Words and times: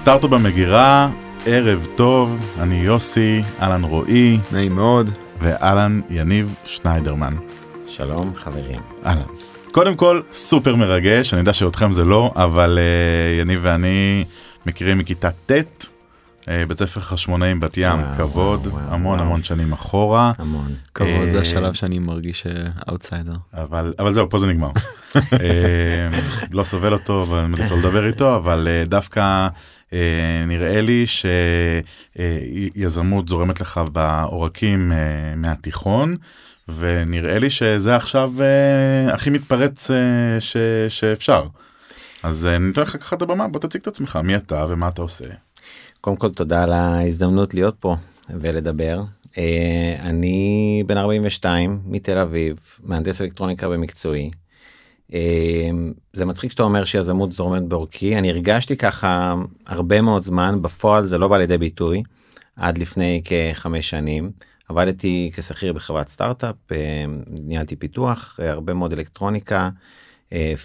סטארט-אפ 0.00 0.30
במגירה, 0.30 1.10
ערב 1.46 1.86
טוב, 1.96 2.54
אני 2.60 2.74
יוסי, 2.74 3.42
אהלן 3.60 3.84
רועי, 3.84 4.38
נעים 4.52 4.74
מאוד. 4.74 5.10
ואהלן 5.40 6.00
יניב 6.10 6.54
שניידרמן. 6.64 7.34
שלום 7.86 8.32
חברים. 8.36 8.80
אהלן. 9.06 9.26
קודם 9.72 9.94
כל, 9.94 10.20
סופר 10.32 10.76
מרגש, 10.76 11.34
אני 11.34 11.40
יודע 11.40 11.52
שאותכם 11.52 11.92
זה 11.92 12.04
לא, 12.04 12.32
אבל 12.36 12.78
אה, 12.78 13.40
יניב 13.40 13.60
ואני 13.62 14.24
מכירים 14.66 14.98
מכיתה 14.98 15.30
ט', 15.30 15.52
אה, 15.52 16.46
בית 16.68 16.78
ספר 16.78 17.00
חשמונאים 17.00 17.60
בת 17.60 17.76
ים, 17.76 17.98
וואו, 17.98 18.16
כבוד, 18.16 18.66
וואו, 18.66 18.82
וואו, 18.82 18.94
המון 18.94 19.14
וואו. 19.14 19.26
המון 19.26 19.42
שנים 19.42 19.72
אחורה, 19.72 20.32
המון. 20.38 20.74
כבוד 20.94 21.10
אה, 21.10 21.30
זה 21.30 21.40
השלב 21.40 21.74
שאני 21.74 21.98
מרגיש 21.98 22.46
אאוטסיידר. 22.88 23.36
אבל, 23.54 23.94
אבל 23.98 24.14
זהו, 24.14 24.30
פה 24.30 24.38
זה 24.38 24.46
נגמר. 24.46 24.70
uh, 25.16 25.18
לא 26.52 26.64
סובל 26.64 26.92
אותו, 26.92 27.22
אבל 27.22 27.38
אני 27.38 27.48
מעדיף 27.48 27.70
לא 27.70 27.78
לדבר 27.78 28.06
איתו, 28.06 28.36
אבל 28.36 28.68
uh, 28.68 28.88
דווקא 28.88 29.48
uh, 29.48 29.79
נראה 30.46 30.80
לי 30.80 31.04
שיזמות 32.16 33.28
זורמת 33.28 33.60
לך 33.60 33.80
בעורקים 33.92 34.92
uh, 34.92 34.94
מהתיכון. 35.36 36.16
ונראה 36.78 37.38
לי 37.38 37.50
שזה 37.50 37.96
עכשיו 37.96 38.32
uh, 38.38 39.12
הכי 39.14 39.30
מתפרץ 39.30 39.90
ש, 40.40 40.56
שאפשר. 40.88 41.46
אז 42.22 42.48
uh, 42.56 42.58
ניתן 42.58 42.82
לך 42.82 42.96
ככה 42.96 43.16
את 43.16 43.22
הבמה, 43.22 43.48
בוא 43.48 43.60
תציג 43.60 43.80
את 43.80 43.86
עצמך, 43.86 44.18
מי 44.24 44.36
אתה 44.36 44.66
ומה 44.68 44.88
אתה 44.88 45.02
עושה. 45.02 45.24
קודם 46.00 46.16
כל 46.16 46.30
תודה 46.32 46.62
על 46.62 46.72
ההזדמנות 46.72 47.54
להיות 47.54 47.76
פה 47.80 47.96
ולדבר. 48.30 49.02
אה, 49.38 49.96
אני 50.00 50.82
בן 50.86 50.96
42 50.96 51.80
מתל 51.84 52.18
אביב, 52.18 52.58
מהנדס 52.82 53.20
אלקטרוניקה 53.22 53.68
במקצועי. 53.68 54.30
אה, 55.14 55.70
זה 56.12 56.26
מצחיק 56.26 56.50
שאתה 56.50 56.62
אומר 56.62 56.84
שיזמות 56.84 57.32
זורמת 57.32 57.62
בעורקי, 57.62 58.18
אני 58.18 58.30
הרגשתי 58.30 58.76
ככה 58.76 59.34
הרבה 59.66 60.00
מאוד 60.00 60.22
זמן, 60.22 60.62
בפועל 60.62 61.04
זה 61.04 61.18
לא 61.18 61.28
בא 61.28 61.38
לידי 61.38 61.58
ביטוי, 61.58 62.02
עד 62.56 62.78
לפני 62.78 63.22
כחמש 63.24 63.90
שנים. 63.90 64.30
עבדתי 64.68 65.30
כשכיר 65.34 65.72
בחברת 65.72 66.08
סטארט-אפ, 66.08 66.56
אה, 66.72 67.04
ניהלתי 67.26 67.76
פיתוח, 67.76 68.38
אה, 68.42 68.50
הרבה 68.50 68.74
מאוד 68.74 68.92
אלקטרוניקה, 68.92 69.70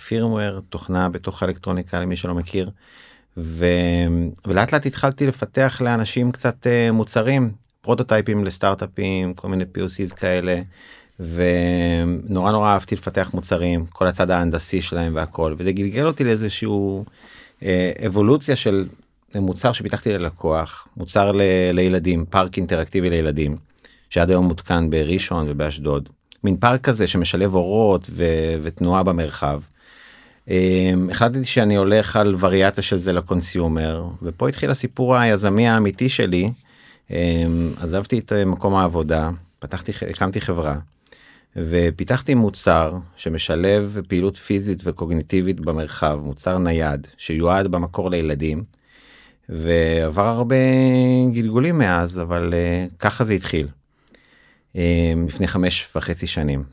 פירמוור, 0.08 0.60
תוכנה 0.60 1.10
בתוך 1.10 1.44
האלקטרוניקה 1.44 2.00
למי 2.00 2.16
שלא 2.16 2.36
מכיר. 2.36 2.70
ו... 3.38 3.66
ולאט 4.48 4.74
לאט 4.74 4.86
התחלתי 4.86 5.28
לפתח 5.28 5.82
לאנשים 5.82 6.32
קצת 6.32 6.68
uh, 6.68 6.92
מוצרים, 6.92 7.52
פרוטוטייפים 7.82 8.44
לסטארט-אפים, 8.44 9.34
כל 9.34 9.48
מיני 9.48 9.64
POCs 9.64 10.16
כאלה, 10.16 10.62
ונורא 11.20 12.52
נורא 12.52 12.74
אהבתי 12.74 12.96
לפתח 12.96 13.32
מוצרים, 13.34 13.86
כל 13.86 14.08
הצד 14.08 14.32
ההנדסי 14.32 14.82
שלהם 14.82 15.16
והכל, 15.16 15.56
וזה 15.58 15.72
גלגל 15.72 16.08
אותי 16.08 16.24
לאיזשהו 16.24 17.06
uh, 17.60 17.64
אבולוציה 18.08 18.56
של 18.56 18.86
מוצר 19.36 19.74
שפיתחתי 19.74 20.14
ללקוח, 20.14 20.88
מוצר 20.98 21.32
ל... 21.32 21.42
לילדים, 21.74 22.26
פארק 22.30 22.58
אינטראקטיבי 22.58 23.10
לילדים, 23.10 23.58
שעד 24.10 24.30
היום 24.30 24.46
מותקן 24.46 24.90
בראשון 24.90 25.46
ובאשדוד. 25.50 26.10
מין 26.44 26.58
פארק 26.58 26.82
כזה 26.82 27.08
שמשלב 27.08 27.54
אורות 27.54 28.08
ו... 28.12 28.26
ותנועה 28.62 29.04
במרחב. 29.04 29.62
Um, 30.46 30.50
החלטתי 31.12 31.46
שאני 31.46 31.76
הולך 31.76 32.16
על 32.16 32.36
וריאציה 32.40 32.84
של 32.84 32.98
זה 32.98 33.14
לקונסיומר 33.14 34.06
ופה 34.22 34.50
התחיל 34.50 34.72
הסיפור 34.72 35.16
היזמי 35.16 35.68
האמיתי 35.68 36.10
שלי. 36.10 36.52
Um, 37.10 37.14
עזבתי 37.82 38.20
את 38.20 38.34
אה, 38.34 38.46
מקום 38.46 38.76
העבודה 38.76 39.30
פתחתי 39.60 39.92
הקמתי 40.10 40.42
חברה 40.42 40.76
ופיתחתי 41.56 42.34
מוצר 42.34 42.94
שמשלב 43.16 44.02
פעילות 44.08 44.38
פיזית 44.38 44.82
וקוגניטיבית 44.86 45.60
במרחב 45.60 46.20
מוצר 46.24 46.58
נייד 46.58 47.08
שיועד 47.18 47.68
במקור 47.68 48.10
לילדים. 48.10 48.64
ועבר 49.50 50.28
הרבה 50.28 50.56
גלגולים 51.34 51.78
מאז 51.78 52.20
אבל 52.20 52.54
uh, 52.54 52.96
ככה 53.00 53.24
זה 53.24 53.34
התחיל. 53.34 53.68
Um, 54.74 54.78
לפני 55.28 55.48
חמש 55.48 55.90
וחצי 55.96 56.28
שנים. 56.28 56.64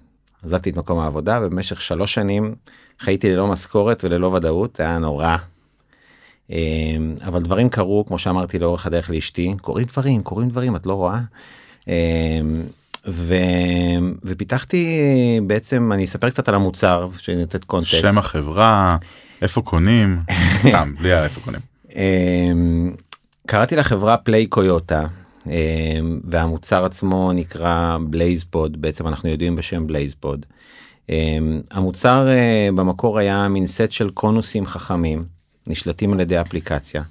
עזבתי 0.42 0.70
את 0.70 0.76
מקום 0.76 0.98
העבודה 0.98 1.40
ובמשך 1.42 1.82
שלוש 1.82 2.14
שנים 2.14 2.54
חייתי 2.98 3.30
ללא 3.30 3.46
משכורת 3.46 4.04
וללא 4.04 4.26
ודאות 4.26 4.76
זה 4.76 4.82
היה 4.82 4.98
נורא. 4.98 5.36
אמ, 6.50 7.14
אבל 7.24 7.42
דברים 7.42 7.68
קרו 7.68 8.04
כמו 8.06 8.18
שאמרתי 8.18 8.58
לאורך 8.58 8.86
הדרך 8.86 9.10
לאשתי 9.10 9.54
קורים 9.60 9.86
דברים 9.86 10.22
קורים 10.22 10.48
דברים 10.48 10.76
את 10.76 10.86
לא 10.86 10.94
רואה. 10.94 11.20
ו... 13.06 13.34
ופיתחתי 14.24 15.00
בעצם 15.46 15.92
אני 15.92 16.04
אספר 16.04 16.30
קצת 16.30 16.48
על 16.48 16.54
המוצר 16.54 17.08
שנתת 17.18 17.64
קונטקסט. 17.64 18.00
שם 18.00 18.18
החברה, 18.18 18.96
איפה 19.42 19.62
קונים, 19.62 20.18
סתם, 20.68 20.92
בלי 21.00 21.22
איפה 21.22 21.40
קונים. 21.40 21.60
אמ, 21.96 22.94
קראתי 23.46 23.76
לחברה 23.76 24.16
Play 24.16 24.46
Coyotta 24.46 25.06
והמוצר 26.24 26.84
עצמו 26.84 27.32
נקרא 27.32 27.98
BlazePod 28.10 28.80
בעצם 28.82 29.06
אנחנו 29.08 29.28
יודעים 29.28 29.56
בשם 29.56 29.86
BlazePod. 29.86 30.46
המוצר 31.70 32.28
אה, 32.28 32.68
במקור 32.74 33.18
היה 33.18 33.48
מין 33.48 33.66
סט 33.66 33.92
של 33.92 34.10
קונוסים 34.10 34.66
חכמים 34.66 35.24
נשלטים 35.66 36.12
על 36.12 36.20
ידי 36.20 36.40
אפליקציה. 36.40 37.02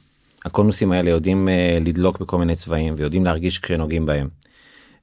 הקונוסים 0.46 0.92
האלה 0.92 1.10
יודעים 1.10 1.50
אה, 1.50 1.78
לדלוק 1.82 2.20
בכל 2.20 2.38
מיני 2.38 2.56
צבעים 2.56 2.94
ויודעים 2.98 3.26
להרגיש 3.26 3.60
כשנוגעים 3.60 4.06
בהם. 4.06 4.28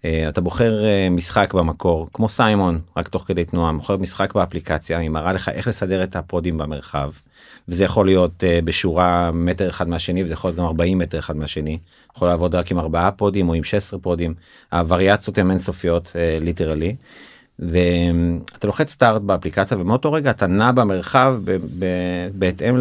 אה, 0.05 0.29
אתה 0.29 0.41
בוחר 0.41 0.83
משחק 1.11 1.55
במקור 1.55 2.09
כמו 2.13 2.29
Simon 2.29 2.81
רק 2.97 3.09
תוך 3.09 3.25
כדי 3.27 3.45
תנועה 3.45 3.73
בוחר 3.73 3.97
משחק 3.97 4.35
באפליקציה 4.35 4.99
היא 4.99 5.11
מראה 5.11 5.33
לך 5.33 5.49
איך 5.49 5.69
לסדר 5.69 6.03
את 6.03 6.17
הפודים 6.17 6.59
במרחב. 6.59 7.11
וזה 7.69 7.85
יכול 7.85 8.07
להיות 8.07 8.45
בשורה 8.65 9.31
מטר 9.33 9.69
אחד 9.69 9.89
מהשני 9.89 10.25
וזה 10.25 10.33
יכול 10.33 10.49
להיות 10.49 10.59
גם 10.59 10.65
40 10.65 10.99
מטר 10.99 11.19
אחד 11.19 11.37
מהשני. 11.37 11.79
יכול 12.17 12.29
לעבוד 12.29 12.55
רק 12.55 12.71
עם 12.71 12.79
ארבעה 12.79 13.11
פודים 13.11 13.49
או 13.49 13.55
עם 13.55 13.65
16 13.65 14.01
פודים. 14.01 14.35
הווריאציות 14.73 15.39
הן 15.39 15.51
אינסופיות 15.51 16.13
literally. 16.41 16.97
ואתה 17.59 18.67
לוחץ 18.67 18.91
start 18.91 19.23
באפליקציה 19.23 19.79
ומאותו 19.79 20.13
רגע 20.13 20.31
אתה 20.31 20.47
נע 20.47 20.73
במרחב 20.73 21.37
ב- 21.45 21.57
ב- 21.79 22.29
בהתאם 22.35 22.77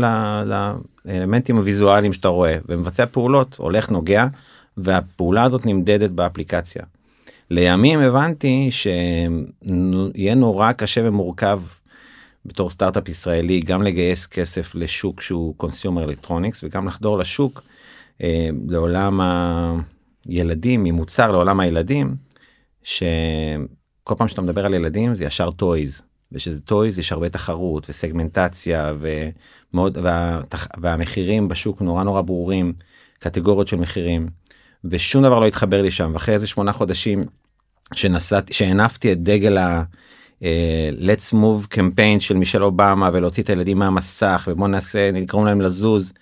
לאלמנטים 1.05 1.57
הוויזואליים 1.57 2.13
שאתה 2.13 2.27
רואה 2.27 2.57
ומבצע 2.69 3.05
פעולות 3.05 3.55
הולך 3.55 3.89
נוגע 3.89 4.27
והפעולה 4.77 5.43
הזאת 5.43 5.65
נמדדת 5.65 6.09
באפליקציה. 6.09 6.83
לימים 7.49 7.99
הבנתי 7.99 8.69
שיהיה 8.71 10.35
נורא 10.35 10.71
קשה 10.71 11.01
ומורכב 11.03 11.61
בתור 12.45 12.69
סטארט-אפ 12.69 13.09
ישראלי 13.09 13.59
גם 13.59 13.83
לגייס 13.83 14.25
כסף 14.25 14.75
לשוק 14.75 15.21
שהוא 15.21 15.55
consumer 15.57 16.03
electronics 16.03 16.63
וגם 16.63 16.87
לחדור 16.87 17.17
לשוק 17.17 17.63
אה, 18.23 18.49
לעולם 18.67 19.21
הילדים 20.25 20.83
ממוצר 20.83 21.31
לעולם 21.31 21.59
הילדים. 21.59 22.15
ש... 22.83 23.03
כל 24.03 24.15
פעם 24.17 24.27
שאתה 24.27 24.41
מדבר 24.41 24.65
על 24.65 24.73
ילדים 24.73 25.13
זה 25.13 25.23
ישר 25.23 25.51
toys 25.51 26.01
ושזה 26.31 26.61
toys 26.61 26.99
יש 26.99 27.11
הרבה 27.11 27.29
תחרות 27.29 27.89
וסגמנטציה 27.89 28.93
ומאוד 28.99 29.97
וה, 29.97 30.41
והמחירים 30.77 31.47
בשוק 31.47 31.81
נורא 31.81 32.03
נורא 32.03 32.21
ברורים 32.21 32.73
קטגוריות 33.19 33.67
של 33.67 33.77
מחירים 33.77 34.27
ושום 34.85 35.23
דבר 35.23 35.39
לא 35.39 35.47
התחבר 35.47 35.81
לי 35.81 35.91
שם 35.91 36.11
ואחרי 36.13 36.33
איזה 36.33 36.47
שמונה 36.47 36.73
חודשים 36.73 37.25
שנסעתי 37.93 38.53
שהנפתי 38.53 39.11
את 39.11 39.23
דגל 39.23 39.57
ה... 39.57 39.83
אה, 40.39 40.43
Let's 40.99 41.33
Move 41.33 41.67
קמפיין 41.69 42.19
של 42.19 42.37
מישל 42.37 42.63
אובמה 42.63 43.09
ולהוציא 43.13 43.43
את 43.43 43.49
הילדים 43.49 43.79
מהמסך 43.79 44.47
ובוא 44.51 44.67
נעשה 44.67 45.11
נגרום 45.11 45.45
להם 45.45 45.61
לזוז. 45.61 46.13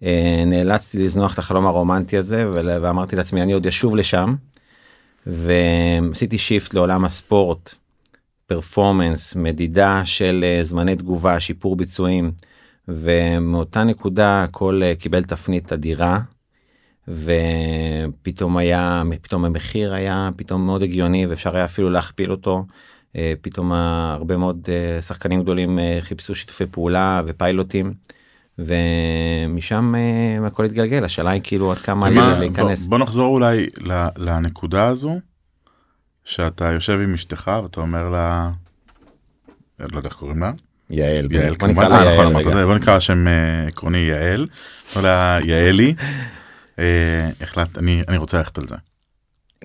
Uh, 0.00 0.04
נאלצתי 0.46 0.98
לזנוח 0.98 1.34
את 1.34 1.38
החלום 1.38 1.66
הרומנטי 1.66 2.16
הזה 2.18 2.50
ואמרתי 2.52 3.16
לעצמי 3.16 3.42
אני 3.42 3.52
עוד 3.52 3.66
ישוב 3.66 3.96
לשם 3.96 4.34
ועשיתי 5.26 6.38
שיפט 6.38 6.74
לעולם 6.74 7.04
הספורט, 7.04 7.74
פרפורמנס, 8.46 9.36
מדידה 9.36 10.02
של 10.04 10.44
אה, 10.44 10.64
זמני 10.64 10.96
תגובה, 10.96 11.40
שיפור 11.40 11.76
ביצועים, 11.76 12.32
ומאותה 12.88 13.84
נקודה 13.84 14.42
הכל 14.42 14.80
אה, 14.84 14.94
קיבל 14.94 15.22
תפנית 15.22 15.72
אדירה, 15.72 16.20
ופתאום 17.08 18.56
היה, 18.56 19.02
פתאום 19.22 19.44
המחיר 19.44 19.94
היה 19.94 20.30
פתאום 20.36 20.66
מאוד 20.66 20.82
הגיוני 20.82 21.26
ואפשר 21.26 21.56
היה 21.56 21.64
אפילו 21.64 21.90
להכפיל 21.90 22.30
אותו. 22.30 22.64
אה, 23.16 23.32
פתאום 23.40 23.72
הרבה 23.72 24.36
מאוד 24.36 24.68
שחקנים 25.00 25.42
גדולים 25.42 25.78
חיפשו 26.00 26.34
שיתופי 26.34 26.66
פעולה 26.66 27.22
ופיילוטים. 27.26 27.94
ומשם 28.58 29.94
הכל 30.46 30.64
התגלגל 30.64 31.04
השאלה 31.04 31.30
היא 31.30 31.40
כאילו 31.44 31.72
עד 31.72 31.78
כמה 31.78 32.10
מה- 32.10 32.38
להיכנס. 32.38 32.80
בוא, 32.86 32.98
בוא 32.98 33.04
נחזור 33.04 33.34
אולי 33.34 33.66
לנקודה 34.16 34.86
הזו, 34.86 35.20
שאתה 36.24 36.64
יושב 36.72 37.00
עם 37.02 37.14
אשתך 37.14 37.50
ואתה 37.62 37.80
אומר 37.80 38.08
לה, 38.08 38.50
לא 39.80 39.96
יודע 39.96 40.08
איך 40.08 40.16
קוראים 40.16 40.40
לה, 40.40 40.52
יעל, 40.90 41.32
יעל 41.32 41.54
בוא 41.54 41.68
נקרא 41.68 41.84
כמובן, 41.84 41.88
לה 41.90 42.06
אה, 42.06 42.12
נכון, 42.12 42.52
יעל. 42.52 42.64
בוא 42.64 42.74
נקרא 42.74 42.94
לה 42.94 43.00
שם 43.00 43.28
אה, 43.28 43.66
עקרוני 43.66 43.98
יעל, 43.98 44.46
יעלי, 45.44 45.94
אה, 46.78 47.30
החלטת, 47.40 47.78
אני 47.78 48.02
אני 48.08 48.16
רוצה 48.16 48.38
ללכת 48.38 48.58
על 48.58 48.68
זה. 48.68 48.76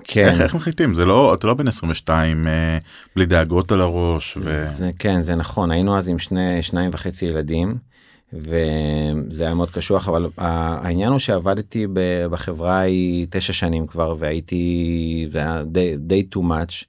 כן, 0.03 0.27
איך 0.27 0.41
איך 0.41 0.55
מחליטים 0.55 0.93
זה 0.93 1.05
לא 1.05 1.33
אתה 1.33 1.47
לא 1.47 1.53
בן 1.53 1.67
22 1.67 2.47
אה, 2.47 2.77
בלי 3.15 3.25
דאגות 3.25 3.71
על 3.71 3.81
הראש 3.81 4.37
ו... 4.37 4.41
זה, 4.65 4.91
כן 4.99 5.21
זה 5.21 5.35
נכון 5.35 5.71
היינו 5.71 5.97
אז 5.97 6.09
עם 6.09 6.19
שני 6.19 6.63
שניים 6.63 6.89
וחצי 6.93 7.25
ילדים 7.25 7.77
וזה 8.33 9.43
היה 9.43 9.53
מאוד 9.53 9.71
קשוח 9.71 10.09
אבל 10.09 10.29
העניין 10.37 11.11
הוא 11.11 11.19
שעבדתי 11.19 11.87
בחברה 12.31 12.79
היא 12.79 13.27
תשע 13.29 13.53
שנים 13.53 13.87
כבר 13.87 14.15
והייתי 14.19 15.27
זה 15.31 15.39
היה 15.39 15.63
די, 15.63 15.95
די 15.97 16.23
too 16.35 16.39
much. 16.39 16.85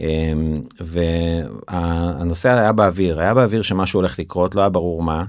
אמ, 0.00 0.62
והנושא 0.80 2.48
היה 2.48 2.72
באוויר 2.72 3.20
היה 3.20 3.34
באוויר 3.34 3.62
שמשהו 3.62 3.98
הולך 3.98 4.18
לקרות 4.18 4.54
לא 4.54 4.60
היה 4.60 4.70
ברור 4.70 5.02
מה. 5.02 5.24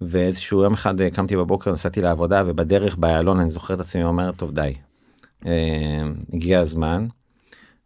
ואיזשהו 0.00 0.62
יום 0.62 0.72
אחד 0.72 1.00
אה, 1.00 1.10
קמתי 1.10 1.36
בבוקר 1.36 1.72
נסעתי 1.72 2.00
לעבודה 2.00 2.42
ובדרך 2.46 2.96
באיילון 2.96 3.40
אני 3.40 3.50
זוכר 3.50 3.74
את 3.74 3.80
עצמי 3.80 4.04
אומר 4.04 4.32
טוב 4.32 4.50
די. 4.50 4.74
אמ, 5.44 5.50
הגיע 6.32 6.60
הזמן. 6.60 7.06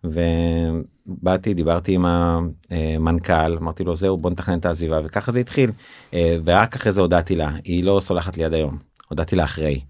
ובאתי 0.04 1.54
דיברתי 1.54 1.94
עם 1.94 2.04
המנכ"ל 2.06 3.56
אמרתי 3.56 3.84
לו 3.84 3.96
זהו 3.96 4.16
בוא 4.16 4.30
נתכנן 4.30 4.58
את 4.58 4.66
העזיבה 4.66 5.00
וככה 5.04 5.32
זה 5.32 5.38
התחיל 5.38 5.70
אה, 6.14 6.36
ורק 6.44 6.76
אחרי 6.76 6.92
זה 6.92 7.00
הודעתי 7.00 7.36
לה 7.36 7.50
היא 7.64 7.84
לא 7.84 8.00
סולחת 8.02 8.36
לי 8.36 8.44
עד 8.44 8.54
היום 8.54 8.78
הודעתי 9.08 9.36
לה 9.36 9.44
אחרי. 9.44 9.80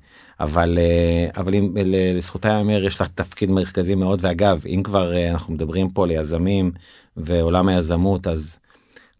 אבל 0.40 0.78
אה, 0.78 1.40
אבל 1.40 1.55
אם 1.55 1.73
לזכותה 1.84 2.49
ייאמר 2.49 2.84
יש 2.84 2.94
לך 3.00 3.08
תפקיד 3.14 3.50
מרכזי 3.50 3.94
מאוד 3.94 4.19
ואגב 4.23 4.62
אם 4.66 4.82
כבר 4.84 5.16
אה, 5.16 5.31
אנחנו 5.31 5.55
מדברים 5.55 5.90
פה 5.90 6.06
ליזמים 6.06 6.73
ועולם 7.16 7.69
היזמות 7.69 8.26
אז 8.26 8.58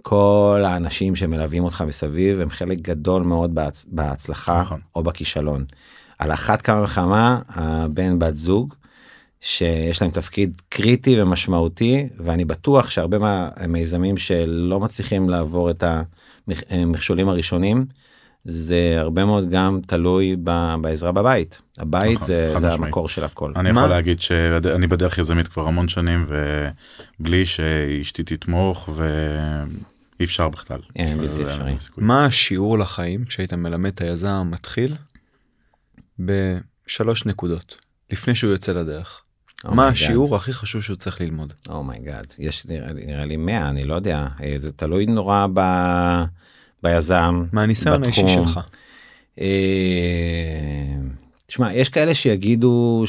כל 0.03 0.63
האנשים 0.67 1.17
שמלווים 1.17 1.65
אותך 1.65 1.85
מסביב 1.87 2.41
הם 2.41 2.51
חלק 2.51 2.79
גדול 2.79 3.23
מאוד 3.23 3.55
בהצ... 3.55 3.87
בהצלחה 3.89 4.61
נכון. 4.61 4.81
או 4.95 5.03
בכישלון. 5.03 5.65
על 6.19 6.33
אחת 6.33 6.63
כמה 6.63 6.83
וכמה 6.83 7.41
הבן 7.49 8.19
בת 8.19 8.37
זוג 8.37 8.75
שיש 9.41 10.03
להם 10.03 10.11
תפקיד 10.11 10.63
קריטי 10.69 11.23
ומשמעותי 11.23 12.09
ואני 12.17 12.45
בטוח 12.45 12.91
שהרבה 12.91 13.19
מהמיזמים 13.19 14.17
שלא 14.17 14.81
מצליחים 14.81 15.29
לעבור 15.29 15.71
את 15.71 15.85
המכשולים 16.71 17.29
הראשונים 17.29 17.87
זה 18.45 18.95
הרבה 18.99 19.25
מאוד 19.25 19.51
גם 19.51 19.81
תלוי 19.87 20.37
ב, 20.45 20.75
בעזרה 20.81 21.13
בבית 21.13 21.63
הבית 21.79 22.15
נכון, 22.15 22.27
זה, 22.27 22.55
זה. 22.59 22.73
המקור 22.73 23.09
של 23.09 23.25
הכל. 23.25 23.53
אני 23.57 23.73
מה? 23.73 23.81
יכול 23.81 23.91
להגיד 23.91 24.21
שאני 24.21 24.87
בדרך 24.87 25.19
יזמית 25.19 25.49
כבר 25.49 25.69
המון 25.69 25.89
שנים 25.89 26.27
ובלי 27.21 27.47
שאשתי 27.47 28.23
תתמוך 28.23 28.89
ואי 30.21 30.27
אפשר 30.27 30.49
בכלל. 30.49 30.81
אין, 30.97 31.19
בלתי 31.19 31.41
אין 31.41 31.49
אפשרי. 31.49 31.75
מה 31.97 32.25
השיעור 32.25 32.79
לחיים 32.79 33.25
שהיית 33.29 33.53
מלמד 33.53 33.91
את 33.95 34.01
היזם 34.01 34.29
המתחיל 34.29 34.97
בשלוש 36.19 37.27
נקודות 37.27 37.77
לפני 38.11 38.35
שהוא 38.35 38.53
יוצא 38.53 38.73
לדרך? 38.73 39.23
Oh 39.67 39.71
מה 39.75 39.87
my 39.87 39.91
God. 39.91 39.93
השיעור 39.93 40.37
הכי 40.37 40.53
חשוב 40.53 40.83
שהוא 40.83 40.97
צריך 40.97 41.21
ללמוד? 41.21 41.53
Oh 41.69 41.98
my 41.98 42.27
God 42.31 42.35
יש 42.39 42.67
נראה, 42.67 42.93
לי- 42.93 43.07
נראה 43.07 43.25
לי 43.25 43.37
100 43.37 43.69
אני 43.71 43.85
לא 43.85 43.95
יודע 43.95 44.27
אה, 44.43 44.55
זה 44.59 44.73
תלוי 44.73 45.07
נורא 45.07 45.47
ב, 45.55 45.61
ביזם. 46.83 47.45
מהניסיון 47.53 48.05
האישי 48.05 48.23
בתחום. 48.23 48.47
שלך. 48.49 48.61
אה, 49.41 49.47
תשמע 51.47 51.73
יש 51.75 51.89
כאלה 51.89 52.15
שיגידו 52.15 53.05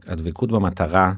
שהדבקות 0.00 0.50
במטרה 0.52 1.12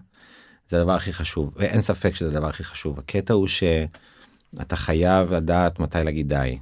זה 0.68 0.80
הדבר 0.80 0.92
הכי 0.92 1.12
חשוב 1.12 1.52
ואין 1.56 1.82
ספק 1.82 2.14
שזה 2.14 2.28
הדבר 2.28 2.48
הכי 2.48 2.64
חשוב 2.64 2.98
הקטע 2.98 3.34
הוא 3.34 3.48
שאתה 3.48 4.76
חייב 4.76 5.32
לדעת 5.32 5.80
מתי 5.80 5.98
להגיד 6.04 6.28
די. 6.28 6.58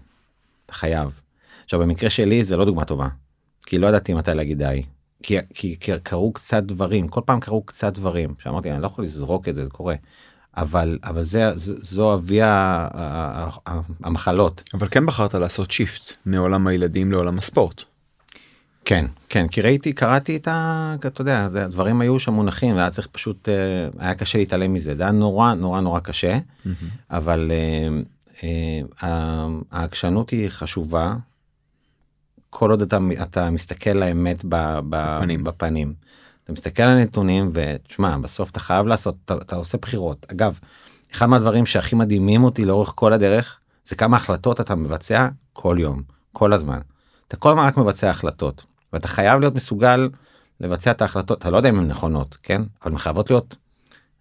אתה 0.66 0.74
חייב. 0.74 1.20
עכשיו 1.64 1.80
במקרה 1.80 2.10
שלי 2.10 2.44
זה 2.44 2.56
לא 2.56 2.64
דוגמה 2.64 2.84
טובה 2.84 3.08
כי 3.66 3.78
לא 3.78 3.86
ידעתי 3.86 4.14
מתי 4.14 4.34
להגיד 4.34 4.58
די. 4.58 4.82
כי, 5.22 5.38
כי, 5.54 5.76
כי 5.80 5.92
קרו 6.02 6.32
קצת 6.32 6.62
דברים 6.62 7.08
כל 7.08 7.20
פעם 7.24 7.40
קרו 7.40 7.62
קצת 7.62 7.94
דברים 7.94 8.34
שאמרתי 8.38 8.70
אני 8.70 8.82
לא 8.82 8.86
יכול 8.86 9.04
לזרוק 9.04 9.48
את 9.48 9.54
זה 9.54 9.64
זה 9.64 9.70
קורה. 9.70 9.94
אבל 10.56 10.98
אבל 11.04 11.22
זה 11.22 11.50
זו 11.56 12.14
אבי 12.14 12.40
המחלות 14.04 14.62
אבל 14.74 14.88
כן 14.88 15.06
בחרת 15.06 15.34
לעשות 15.34 15.70
שיפט 15.70 16.12
מעולם 16.26 16.66
הילדים 16.66 17.12
לעולם 17.12 17.38
הספורט. 17.38 17.82
כן 18.84 19.06
כן 19.28 19.48
כי 19.48 19.60
ראיתי 19.60 19.92
קראתי 19.92 20.36
את 20.36 20.48
ה... 20.48 20.94
אתה 21.06 21.20
יודע 21.20 21.48
זה, 21.48 21.64
הדברים 21.64 22.00
היו 22.00 22.20
שם 22.20 22.32
מונחים 22.32 22.76
והיה 22.76 22.90
צריך 22.90 23.06
פשוט 23.12 23.48
אה, 23.48 23.88
היה 23.98 24.14
קשה 24.14 24.38
להתעלם 24.38 24.72
מזה 24.72 24.94
זה 24.94 25.02
היה 25.02 25.12
נורא 25.12 25.54
נורא 25.54 25.80
נורא 25.80 26.00
קשה 26.00 26.38
אבל 27.10 27.52
אה, 27.54 27.88
אה, 29.02 29.46
העקשנות 29.70 30.30
היא 30.30 30.48
חשובה. 30.48 31.14
כל 32.50 32.70
עוד 32.70 32.82
אתה, 32.82 32.98
אתה 33.22 33.50
מסתכל 33.50 33.90
לאמת 33.90 34.44
ב, 34.44 34.54
ב, 34.54 34.80
בפנים. 34.88 35.44
בפנים. 35.44 35.94
אתה 36.44 36.52
מסתכל 36.52 36.82
על 36.82 36.98
הנתונים 36.98 37.50
ותשמע 37.52 38.16
בסוף 38.16 38.50
אתה 38.50 38.60
חייב 38.60 38.86
לעשות 38.86 39.16
אתה, 39.24 39.34
אתה 39.34 39.56
עושה 39.56 39.78
בחירות 39.78 40.26
אגב 40.32 40.58
אחד 41.12 41.26
מהדברים 41.26 41.66
שהכי 41.66 41.96
מדהימים 41.96 42.44
אותי 42.44 42.64
לאורך 42.64 42.92
כל 42.94 43.12
הדרך 43.12 43.58
זה 43.84 43.96
כמה 43.96 44.16
החלטות 44.16 44.60
אתה 44.60 44.74
מבצע 44.74 45.28
כל 45.52 45.76
יום 45.80 46.02
כל 46.32 46.52
הזמן. 46.52 46.78
אתה 47.28 47.36
כל 47.36 47.50
הזמן 47.50 47.66
רק 47.66 47.76
מבצע 47.76 48.10
החלטות 48.10 48.64
ואתה 48.94 49.08
חייב 49.08 49.40
להיות 49.40 49.54
מסוגל 49.54 50.08
לבצע 50.60 50.90
את 50.90 51.02
ההחלטות 51.02 51.38
אתה 51.38 51.50
לא 51.50 51.56
יודע 51.56 51.68
אם 51.68 51.78
הן 51.78 51.88
נכונות 51.88 52.38
כן 52.42 52.62
אבל 52.82 52.92
הן 52.92 52.98
חייבות 52.98 53.30
להיות 53.30 53.56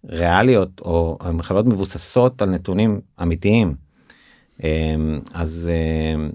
ריאליות 0.08 0.80
או 0.80 1.18
הן 1.20 1.42
חייבות 1.42 1.66
מבוססות 1.66 2.42
על 2.42 2.50
נתונים 2.50 3.00
אמיתיים. 3.22 3.74
אמ, 4.62 5.20
אז 5.34 5.70
אמ, 6.14 6.30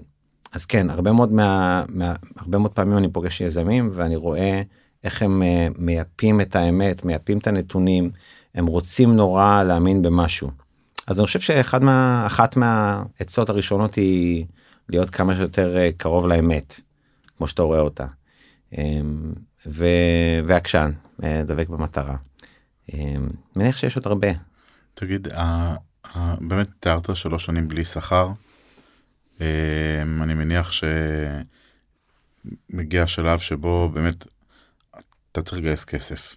אז 0.52 0.66
כן 0.66 0.90
הרבה 0.90 1.12
מאוד 1.12 1.32
מה, 1.32 1.84
מה 1.88 2.14
הרבה 2.38 2.58
מאוד 2.58 2.72
פעמים 2.72 2.98
אני 2.98 3.08
פוגש 3.08 3.40
יזמים 3.40 3.90
ואני 3.92 4.16
רואה 4.16 4.62
איך 5.04 5.22
הם 5.22 5.42
אה, 5.42 5.68
מייפים 5.78 6.40
את 6.40 6.56
האמת 6.56 7.04
מייפים 7.04 7.38
את 7.38 7.46
הנתונים 7.46 8.10
הם 8.54 8.66
רוצים 8.66 9.16
נורא 9.16 9.62
להאמין 9.62 10.02
במשהו. 10.02 10.50
אז 11.06 11.18
אני 11.18 11.26
חושב 11.26 11.40
שאחת 11.40 11.82
מה, 11.82 12.26
מהעצות 12.56 13.50
הראשונות 13.50 13.94
היא 13.94 14.46
להיות 14.88 15.10
כמה 15.10 15.34
שיותר 15.34 15.76
אה, 15.76 15.90
קרוב 15.96 16.26
לאמת 16.26 16.80
כמו 17.36 17.48
שאתה 17.48 17.62
רואה 17.62 17.80
אותה. 17.80 18.06
אמ, 18.78 19.32
ו, 19.66 19.84
ועקשן 20.46 20.90
אה, 21.24 21.42
דבק 21.42 21.68
במטרה. 21.68 22.16
אמ, 22.94 23.28
מניח 23.56 23.76
שיש 23.76 23.96
עוד 23.96 24.06
הרבה. 24.06 24.28
תגיד, 24.94 25.28
באמת 26.40 26.68
תיארת 26.80 27.16
שלוש 27.16 27.44
שנים 27.44 27.68
בלי 27.68 27.84
שכר. 27.84 28.28
אמ, 29.40 30.22
אני 30.22 30.34
מניח 30.34 30.70
שמגיע 32.70 33.06
שלב 33.06 33.38
שבו 33.38 33.88
באמת 33.88 34.26
אתה 35.32 35.42
צריך 35.42 35.58
לגייס 35.58 35.84
כסף. 35.84 36.36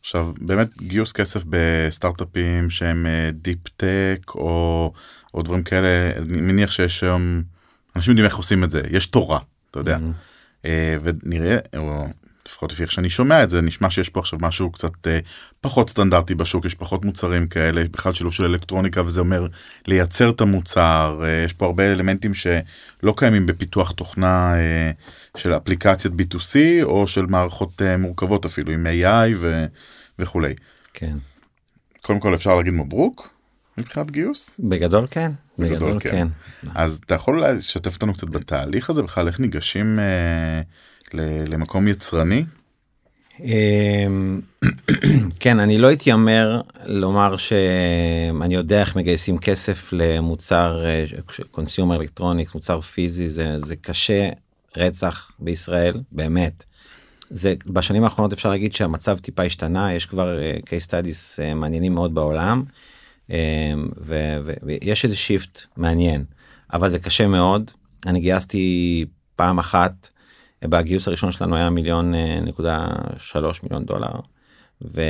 עכשיו 0.00 0.32
באמת 0.40 0.82
גיוס 0.82 1.12
כסף 1.12 1.42
בסטארט-אפים 1.46 2.70
שהם 2.70 3.06
deep 3.32 3.68
tech 3.76 4.30
או, 4.34 4.92
או 5.34 5.42
דברים 5.42 5.62
כאלה 5.62 6.12
אני 6.16 6.40
מניח 6.40 6.70
שיש 6.70 7.02
היום 7.02 7.42
אנשים 7.96 8.10
יודעים 8.10 8.26
איך 8.26 8.36
עושים 8.36 8.64
את 8.64 8.70
זה 8.70 8.82
יש 8.90 9.06
תורה 9.06 9.38
אתה 9.70 9.78
יודע. 9.78 9.94
אה, 9.96 10.10
ונראה, 11.02 11.58
או 11.76 12.06
לפחות 12.50 12.72
לפי 12.72 12.82
איך 12.82 12.92
שאני 12.92 13.10
שומע 13.10 13.42
את 13.42 13.50
זה, 13.50 13.60
נשמע 13.60 13.90
שיש 13.90 14.08
פה 14.08 14.20
עכשיו 14.20 14.38
משהו 14.42 14.72
קצת 14.72 15.06
אה, 15.06 15.18
פחות 15.60 15.90
סטנדרטי 15.90 16.34
בשוק, 16.34 16.64
יש 16.64 16.74
פחות 16.74 17.04
מוצרים 17.04 17.46
כאלה, 17.46 17.84
בכלל 17.90 18.12
שילוב 18.12 18.32
של 18.32 18.44
אלקטרוניקה 18.44 19.02
וזה 19.02 19.20
אומר 19.20 19.46
לייצר 19.86 20.30
את 20.30 20.40
המוצר, 20.40 21.20
אה, 21.24 21.44
יש 21.44 21.52
פה 21.52 21.66
הרבה 21.66 21.86
אלמנטים 21.92 22.34
שלא 22.34 23.14
קיימים 23.16 23.46
בפיתוח 23.46 23.90
תוכנה 23.90 24.54
אה, 24.54 24.90
של 25.36 25.56
אפליקציית 25.56 26.14
B2C 26.14 26.56
או 26.82 27.06
של 27.06 27.26
מערכות 27.26 27.82
אה, 27.82 27.96
מורכבות 27.96 28.44
אפילו 28.44 28.72
עם 28.72 28.86
AI 28.86 29.36
ו- 29.36 29.66
וכולי. 30.18 30.54
כן. 30.94 31.16
קודם 32.02 32.20
כל 32.20 32.34
אפשר 32.34 32.56
להגיד 32.56 32.72
מברוק 32.72 33.39
מבחינת 33.80 34.10
גיוס, 34.10 34.56
בגדול 34.58 35.06
כן. 35.10 35.32
בגדול 35.58 35.76
בגדול 35.76 36.00
כן. 36.00 36.10
כן. 36.10 36.28
אז 36.74 37.00
אתה 37.06 37.14
יכול 37.14 37.44
לשתף 37.44 37.94
אותנו 37.94 38.14
קצת 38.14 38.28
בתהליך 38.28 38.90
הזה 38.90 39.02
בכלל 39.02 39.26
איך 39.26 39.40
ניגשים 39.40 39.98
אה, 39.98 40.60
ל- 41.12 41.54
למקום 41.54 41.88
יצרני 41.88 42.44
אמ, 43.40 44.40
כן 45.40 45.60
אני 45.60 45.78
לא 45.78 45.92
אתיימר 45.92 46.60
לומר 46.86 47.36
שאני 47.36 48.54
יודע 48.54 48.80
איך 48.80 48.96
מגייסים 48.96 49.38
כסף 49.38 49.88
למוצר 49.92 50.84
consumer 51.50 52.00
electronics 52.00 52.54
מוצר 52.54 52.80
פיזי 52.80 53.28
זה 53.28 53.58
זה 53.58 53.76
קשה 53.76 54.28
רצח 54.76 55.30
בישראל 55.38 56.00
באמת. 56.12 56.64
זה 57.30 57.54
בשנים 57.66 58.04
האחרונות 58.04 58.32
אפשר 58.32 58.50
להגיד 58.50 58.72
שהמצב 58.72 59.18
טיפה 59.18 59.42
השתנה 59.42 59.94
יש 59.94 60.06
כבר 60.06 60.38
אה, 60.38 60.56
case 60.64 60.86
studies 60.88 61.42
אה, 61.42 61.54
מעניינים 61.54 61.94
מאוד 61.94 62.14
בעולם 62.14 62.62
ויש 64.62 65.04
איזה 65.04 65.16
shift 65.16 65.60
מעניין 65.76 66.24
אבל 66.72 66.90
זה 66.90 66.98
קשה 66.98 67.26
מאוד 67.26 67.70
אני 68.06 68.20
גייסתי 68.20 69.04
פעם 69.36 69.58
אחת 69.58 70.08
בגיוס 70.64 71.08
הראשון 71.08 71.32
שלנו 71.32 71.56
היה 71.56 71.70
מיליון 71.70 72.14
אה, 72.14 72.40
נקודה 72.40 72.88
שלוש 73.18 73.62
מיליון 73.62 73.84
דולר. 73.84 74.10
ו... 74.94 75.00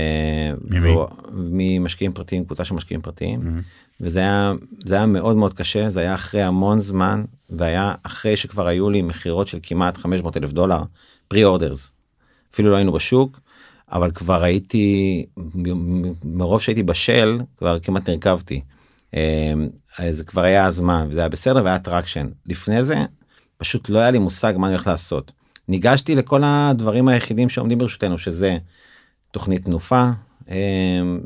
ממי? 0.65 1.79
ממשקיעים 1.79 2.13
פרטיים 2.13 2.45
קבוצה 2.45 2.65
של 2.65 2.75
משקיעים 2.75 3.03
פרטיים 3.03 3.41
וזה 4.01 4.21
היה 4.21 4.53
זה 4.85 4.95
היה 4.95 5.07
מאוד 5.07 5.37
מאוד 5.37 5.55
קשה 5.55 5.91
זה 5.91 6.01
היה 6.01 6.15
אחרי 6.15 6.43
המון 6.43 6.79
זמן 6.79 7.25
והיה 7.51 7.95
אחרי 8.03 8.37
שכבר 8.37 8.67
היו 8.67 8.91
לי 8.91 9.03
מכירות 9.03 9.49
של 9.49 9.59
כמעט 9.63 9.99
500 9.99 10.37
אלף 10.37 10.53
דולר 10.53 10.83
pre-orders. 11.29 11.91
אפילו 12.55 12.71
לא 12.71 12.77
היינו 12.77 12.93
בשוק 12.93 13.41
אבל 13.93 14.11
כבר 14.11 14.43
הייתי 14.45 15.27
מרוב 16.25 16.61
שהייתי 16.61 16.83
בשל 16.83 17.41
כבר 17.59 17.79
כמעט 17.81 18.09
נרקבתי. 18.09 18.61
זה 20.11 20.25
כבר 20.27 20.43
היה 20.43 20.67
הזמן 20.67 21.07
וזה 21.11 21.21
היה 21.21 21.29
בסדר 21.29 21.65
והיה 21.65 21.79
traction 21.79 22.29
לפני 22.47 22.85
זה 22.85 22.97
פשוט 23.57 23.89
לא 23.89 23.99
היה 23.99 24.11
לי 24.11 24.19
מושג 24.19 24.55
מה 24.57 24.67
אני 24.67 24.75
הולך 24.75 24.87
לעשות. 24.87 25.33
ניגשתי 25.69 26.15
לכל 26.15 26.43
הדברים 26.45 27.09
היחידים 27.09 27.49
שעומדים 27.49 27.79
ברשותנו 27.79 28.19
שזה 28.19 28.59
תוכנית 29.31 29.65
תנופה 29.65 30.11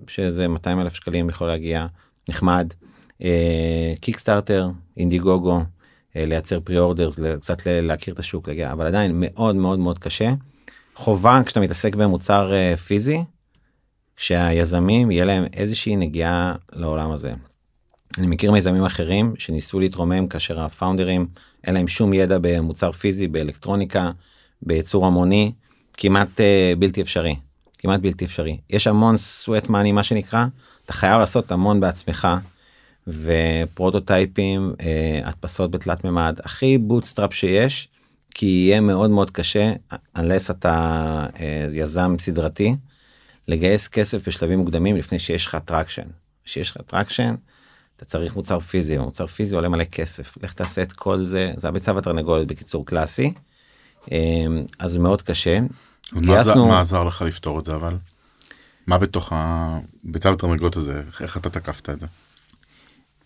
שזה 0.06 0.49
200 0.49 0.80
אלף 0.80 0.94
שקלים 0.94 1.28
יכול 1.28 1.47
להגיע 1.47 1.87
נחמד 2.28 2.73
קיקסטארטר 4.00 4.68
אינדיגוגו 4.97 5.62
לייצר 6.14 6.61
פרי 6.61 6.78
אורדרס 6.78 7.21
קצת 7.40 7.62
להכיר 7.66 8.14
את 8.14 8.18
השוק 8.18 8.49
אבל 8.49 8.87
עדיין 8.87 9.12
מאוד 9.14 9.56
מאוד 9.56 9.78
מאוד 9.78 9.99
קשה. 9.99 10.35
חובה 10.94 11.40
כשאתה 11.46 11.60
מתעסק 11.60 11.94
במוצר 11.94 12.52
פיזי 12.76 13.18
שהיזמים 14.16 15.10
יהיה 15.10 15.24
להם 15.24 15.44
איזושהי 15.52 15.96
נגיעה 15.96 16.54
לעולם 16.72 17.10
הזה. 17.10 17.34
אני 18.18 18.26
מכיר 18.26 18.52
מיזמים 18.52 18.84
אחרים 18.84 19.34
שניסו 19.38 19.80
להתרומם 19.80 20.28
כאשר 20.28 20.60
הפאונדרים 20.60 21.26
אין 21.66 21.74
להם 21.74 21.88
שום 21.88 22.12
ידע 22.12 22.38
במוצר 22.40 22.92
פיזי 22.92 23.28
באלקטרוניקה 23.28 24.10
בייצור 24.62 25.06
המוני 25.06 25.52
כמעט 25.92 26.28
אה, 26.28 26.78
בלתי 26.78 27.02
אפשרי 27.02 27.36
כמעט 27.78 28.00
בלתי 28.00 28.24
אפשרי 28.24 28.58
יש 28.70 28.86
המון 28.86 29.16
sweat 29.16 29.68
money 29.68 29.92
מה 29.92 30.02
שנקרא 30.02 30.46
אתה 30.84 30.92
חייב 30.92 31.20
לעשות 31.20 31.52
המון 31.52 31.80
בעצמך 31.80 32.28
ופרוטוטייפים 33.08 34.74
אה, 34.78 34.82
הדפסות 35.28 35.70
בתלת 35.70 36.04
מימד 36.04 36.38
הכי 36.44 36.78
bootstrap 36.78 37.34
שיש 37.34 37.88
כי 38.34 38.46
יהיה 38.46 38.80
מאוד 38.80 39.10
מאוד 39.10 39.30
קשה 39.30 39.72
unless 40.18 40.50
אתה 40.50 41.26
אה, 41.34 41.38
יזם 41.72 42.16
סדרתי 42.18 42.76
לגייס 43.48 43.88
כסף 43.88 44.28
בשלבים 44.28 44.58
מוקדמים 44.58 44.96
לפני 44.96 45.18
שיש 45.18 45.46
לך 45.46 45.56
traction. 45.64 46.06
שיש 46.44 46.70
לך 46.70 46.76
traction 46.86 47.34
אתה 47.96 48.04
צריך 48.04 48.36
מוצר 48.36 48.60
פיזי 48.60 48.98
מוצר 48.98 49.26
פיזי 49.26 49.54
עולה 49.54 49.68
מלא 49.68 49.84
כסף 49.84 50.36
לך 50.42 50.52
תעשה 50.52 50.82
את 50.82 50.92
כל 50.92 51.20
זה 51.20 51.52
זה 51.56 51.68
הביצה 51.68 51.94
והתרנגולת 51.94 52.46
בקיצור 52.46 52.86
קלאסי. 52.86 53.32
אמ, 54.12 54.64
אז 54.78 54.96
מאוד 54.96 55.22
קשה. 55.22 55.58
גייסנו... 56.14 56.66
מה 56.66 56.80
עזר 56.80 57.04
לך 57.04 57.22
לפתור 57.22 57.58
את 57.58 57.64
זה 57.64 57.74
אבל? 57.74 57.96
מה 58.86 58.98
בתוך 58.98 59.32
הביצה 59.36 60.30
והתרנגולת 60.30 60.76
הזה 60.76 61.02
איך 61.20 61.36
אתה 61.36 61.50
תקפת 61.50 61.90
את 61.90 62.00
זה? 62.00 62.06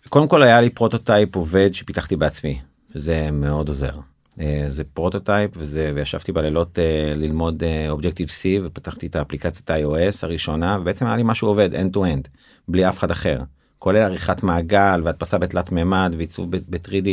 קודם 0.08 0.28
כל 0.28 0.42
היה 0.42 0.60
לי 0.60 0.70
פרוטוטייפ 0.70 1.36
עובד 1.36 1.74
שפיתחתי 1.74 2.16
בעצמי 2.16 2.60
זה 2.94 3.30
מאוד 3.30 3.68
עוזר. 3.68 3.98
אה, 4.40 4.64
זה 4.68 4.84
prototype 4.84 5.50
וזה 5.54 5.92
וישבתי 5.94 6.32
בלילות 6.32 6.78
אה, 6.78 7.16
ללמוד 7.16 7.62
Objective 7.88 8.28
אה, 8.28 8.30
C 8.30 8.44
ופיתחתי 8.64 9.06
את 9.06 9.16
האפליקציית 9.16 9.70
iOS 9.70 10.18
הראשונה 10.22 10.78
ובעצם 10.80 11.06
היה 11.06 11.16
לי 11.16 11.22
משהו 11.24 11.48
עובד 11.48 11.74
end 11.74 11.96
to 11.96 11.98
end 11.98 12.28
בלי 12.68 12.88
אף 12.88 12.98
אחד 12.98 13.10
אחר 13.10 13.38
כולל 13.78 14.02
עריכת 14.02 14.42
מעגל 14.42 15.02
והדפסה 15.04 15.38
בתלת 15.38 15.72
מימד 15.72 16.14
ועיצוב 16.16 16.50
ב-3D 16.50 17.08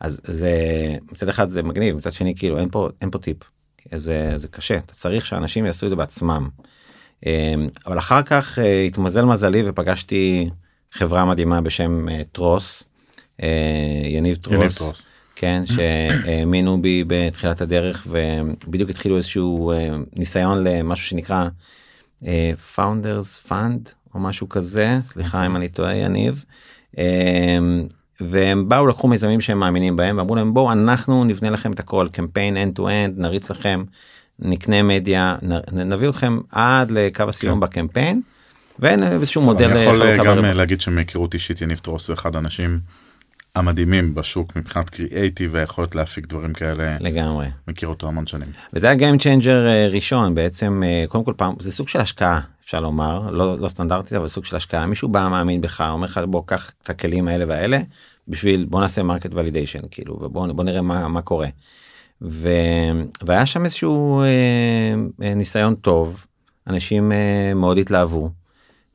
אז 0.00 0.20
זה 0.24 0.52
מצד 1.12 1.28
אחד 1.28 1.48
זה 1.48 1.62
מגניב 1.62 1.96
מצד 1.96 2.12
שני 2.12 2.34
כאילו 2.34 2.58
אין 2.58 2.68
פה 2.70 2.88
אין 3.00 3.10
פה 3.10 3.18
טיפ 3.18 3.36
זה 3.94 4.32
זה 4.36 4.48
קשה 4.48 4.76
אתה 4.76 4.94
צריך 4.94 5.26
שאנשים 5.26 5.66
יעשו 5.66 5.86
את 5.86 5.90
זה 5.90 5.96
בעצמם. 5.96 6.48
אבל 7.86 7.98
אחר 7.98 8.22
כך 8.22 8.58
התמזל 8.86 9.24
מזלי 9.24 9.62
ופגשתי 9.66 10.50
חברה 10.92 11.24
מדהימה 11.24 11.60
בשם 11.60 12.06
טרוס. 12.32 12.82
יניב 14.04 14.36
טרוס. 14.36 14.54
יניב 14.54 14.72
טרוס. 14.72 15.10
כן, 15.40 15.62
שהאמינו 15.74 16.82
בי 16.82 17.04
בתחילת 17.06 17.60
הדרך 17.60 18.06
ובדיוק 18.10 18.90
התחילו 18.90 19.16
איזשהו 19.16 19.72
אה, 19.72 19.90
ניסיון 20.16 20.64
למשהו 20.64 21.06
שנקרא 21.06 21.48
אה, 22.26 22.52
Founders 22.76 23.48
Fund 23.48 23.92
או 24.14 24.20
משהו 24.20 24.48
כזה, 24.48 24.98
סליחה 25.04 25.46
אם 25.46 25.56
אני 25.56 25.68
טועה 25.68 25.96
יניב. 25.96 26.44
אה, 26.98 27.58
והם 28.20 28.68
באו 28.68 28.86
לקחו 28.86 29.08
מיזמים 29.08 29.40
שהם 29.40 29.58
מאמינים 29.58 29.96
בהם 29.96 30.18
ואמרו 30.18 30.36
להם 30.36 30.54
בואו 30.54 30.72
אנחנו 30.72 31.24
נבנה 31.24 31.50
לכם 31.50 31.72
את 31.72 31.80
הכל 31.80 32.08
קמפיין 32.12 32.56
end 32.56 32.78
to 32.78 32.82
end 32.82 33.12
נריץ 33.16 33.50
לכם 33.50 33.84
נקנה 34.38 34.82
מדיה 34.82 35.36
נביא 35.72 36.08
אתכם 36.08 36.38
עד 36.52 36.90
לקו 36.90 37.22
הסיום 37.28 37.54
כן. 37.54 37.60
בקמפיין. 37.60 38.20
ואין 38.78 39.02
איזשהו 39.02 39.42
מודל. 39.42 39.70
אני 39.70 39.80
יכול 39.80 40.16
גם 40.16 40.44
להגיד 40.44 40.80
שמהיכרות 40.80 41.34
אישית 41.34 41.62
יניב 41.62 41.78
טרוס 41.78 42.08
הוא 42.08 42.14
אחד 42.14 42.36
האנשים 42.36 42.80
המדהימים 43.58 44.14
בשוק 44.14 44.56
מבחינת 44.56 44.90
קריאייטיב 44.90 45.50
והיכולת 45.54 45.94
להפיק 45.94 46.26
דברים 46.26 46.52
כאלה 46.52 46.96
לגמרי 47.00 47.46
מכיר 47.68 47.88
אותו 47.88 48.06
המון 48.06 48.26
שנים. 48.26 48.48
וזה 48.72 48.90
ה 48.90 48.96
game 48.96 49.18
changer 49.18 49.66
אה, 49.66 49.88
ראשון 49.90 50.34
בעצם 50.34 50.82
אה, 50.86 51.04
קודם 51.08 51.24
כל 51.24 51.32
פעם 51.36 51.54
זה 51.60 51.72
סוג 51.72 51.88
של 51.88 52.00
השקעה 52.00 52.40
אפשר 52.64 52.80
לומר 52.80 53.30
לא 53.30 53.58
לא 53.58 53.68
סטנדרטית 53.68 54.12
אבל 54.12 54.28
סוג 54.28 54.44
של 54.44 54.56
השקעה 54.56 54.86
מישהו 54.86 55.08
בא 55.08 55.28
מאמין 55.30 55.60
בך 55.60 55.80
אומר 55.80 56.04
לך 56.04 56.20
בוא 56.28 56.42
קח 56.46 56.72
את 56.82 56.90
הכלים 56.90 57.28
האלה 57.28 57.44
והאלה 57.48 57.78
בשביל 58.28 58.64
בוא 58.64 58.80
נעשה 58.80 59.02
market 59.02 59.30
validation 59.34 59.78
כאילו 59.90 60.18
ובוא 60.22 60.46
בוא 60.46 60.64
נראה 60.64 60.82
מה, 60.82 61.08
מה 61.08 61.22
קורה. 61.22 61.48
ו... 62.22 62.48
והיה 63.22 63.46
שם 63.46 63.64
איזשהו 63.64 64.20
אה, 64.20 64.26
אה 65.22 65.34
ניסיון 65.34 65.74
טוב 65.74 66.26
אנשים 66.66 67.12
אה, 67.12 67.52
מאוד 67.54 67.78
התלהבו. 67.78 68.30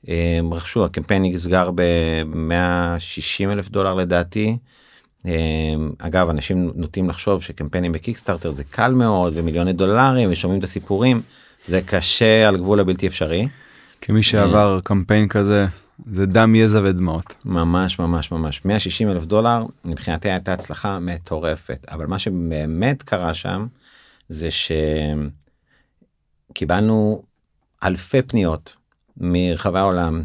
הם 0.08 0.54
רכשו 0.54 0.86
הקמפיין 0.86 1.24
נסגר 1.24 1.72
ב-160 1.76 3.52
אלף 3.52 3.70
דולר 3.70 3.94
לדעתי. 3.94 4.58
אגב 5.98 6.30
אנשים 6.30 6.72
נוטים 6.76 7.10
לחשוב 7.10 7.44
שקמפיינים 7.44 7.92
בקיקסטארטר 7.92 8.52
זה 8.52 8.64
קל 8.64 8.94
מאוד 8.94 9.34
ומיליוני 9.36 9.74
דולרים 9.74 10.32
ושומעים 10.32 10.60
את 10.60 10.64
הסיפורים 10.64 11.22
זה 11.68 11.82
קשה 11.82 12.48
על 12.48 12.58
גבול 12.58 12.80
הבלתי 12.80 13.08
אפשרי. 13.08 13.48
כמי 14.02 14.24
שעבר 14.24 14.80
קמפיין 14.84 15.28
כזה 15.28 15.66
זה 16.12 16.26
דם 16.26 16.56
יזע 16.56 16.82
ודמעות 16.84 17.36
ממש 17.46 18.00
ממש 18.00 18.32
ממש 18.32 18.66
160 18.66 19.10
אלף 19.10 19.26
דולר 19.26 19.66
מבחינתי 19.86 20.30
הייתה 20.30 20.54
הצלחה 20.54 21.00
מטורפת 21.00 21.86
אבל 21.92 22.06
מה 22.06 22.20
שבאמת 22.20 23.04
קרה 23.04 23.34
שם 23.34 23.68
זה 24.30 24.50
שקיבלנו 26.52 27.22
אלפי 27.84 28.22
פניות 28.22 28.76
מרחבי 29.18 29.80
העולם 29.80 30.24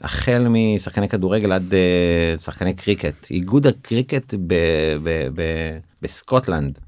החל 0.00 0.46
משחקני 0.48 1.08
כדורגל 1.08 1.52
עד 1.52 1.72
uh, 1.72 2.40
שחקני 2.40 2.74
קריקט 2.74 3.30
איגוד 3.30 3.66
הקריקט 3.66 4.34
ב, 4.34 4.54
ב, 5.02 5.28
ב, 5.34 5.42
בסקוטלנד 6.02 6.78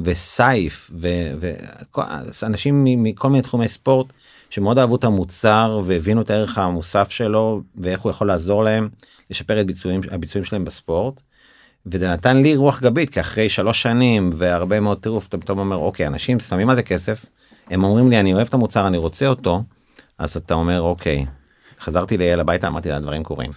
וסייף 0.00 0.90
ואנשים 2.20 2.84
מכל 2.84 3.30
מיני 3.30 3.42
תחומי 3.42 3.68
ספורט 3.68 4.06
שמאוד 4.50 4.78
אהבו 4.78 4.96
את 4.96 5.04
המוצר 5.04 5.80
והבינו 5.84 6.22
את 6.22 6.30
הערך 6.30 6.58
המוסף 6.58 7.10
שלו 7.10 7.62
ואיך 7.76 8.00
הוא 8.00 8.10
יכול 8.10 8.26
לעזור 8.26 8.64
להם 8.64 8.88
לשפר 9.30 9.60
את 9.60 9.66
ביצועים 9.66 10.00
הביצועים 10.10 10.44
שלהם 10.44 10.64
בספורט. 10.64 11.20
וזה 11.86 12.12
נתן 12.12 12.36
לי 12.36 12.56
רוח 12.56 12.82
גבית 12.82 13.10
כי 13.10 13.20
אחרי 13.20 13.48
שלוש 13.48 13.82
שנים 13.82 14.30
והרבה 14.36 14.80
מאוד 14.80 14.98
טירוף 14.98 15.28
אתה 15.28 15.38
פתאום 15.38 15.58
אומר 15.58 15.76
אוקיי 15.76 16.06
אנשים 16.06 16.40
שמים 16.40 16.70
על 16.70 16.76
זה 16.76 16.82
כסף 16.82 17.26
הם 17.70 17.84
אומרים 17.84 18.10
לי 18.10 18.20
אני 18.20 18.34
אוהב 18.34 18.46
את 18.46 18.54
המוצר 18.54 18.86
אני 18.86 18.98
רוצה 18.98 19.26
אותו 19.26 19.62
אז 20.18 20.36
אתה 20.36 20.54
אומר 20.54 20.80
אוקיי. 20.80 21.26
חזרתי 21.80 22.16
ליל 22.16 22.40
הביתה 22.40 22.66
אמרתי 22.66 22.88
לה 22.88 23.00
דברים 23.00 23.24
קורים. 23.24 23.50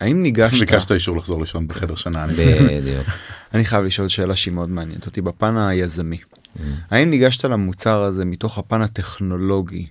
האם 0.00 0.22
ניגשת? 0.22 0.60
ביקשת 0.60 0.92
אישור 0.92 1.16
לחזור 1.16 1.40
לישון 1.40 1.68
בחדר 1.68 1.94
שנה 1.94 2.26
בדיוק. 2.26 3.06
אני 3.54 3.64
חייב 3.64 3.84
לשאול 3.84 4.08
שאלה 4.08 4.36
שהיא 4.36 4.54
מאוד 4.54 4.70
מעניינת 4.70 5.06
אותי 5.06 5.20
בפן 5.20 5.56
היזמי. 5.56 6.18
Mm. 6.18 6.60
האם 6.90 7.10
ניגשת 7.10 7.44
למוצר 7.44 8.02
הזה 8.02 8.24
מתוך 8.24 8.58
הפן 8.58 8.82
הטכנולוגי 8.82 9.86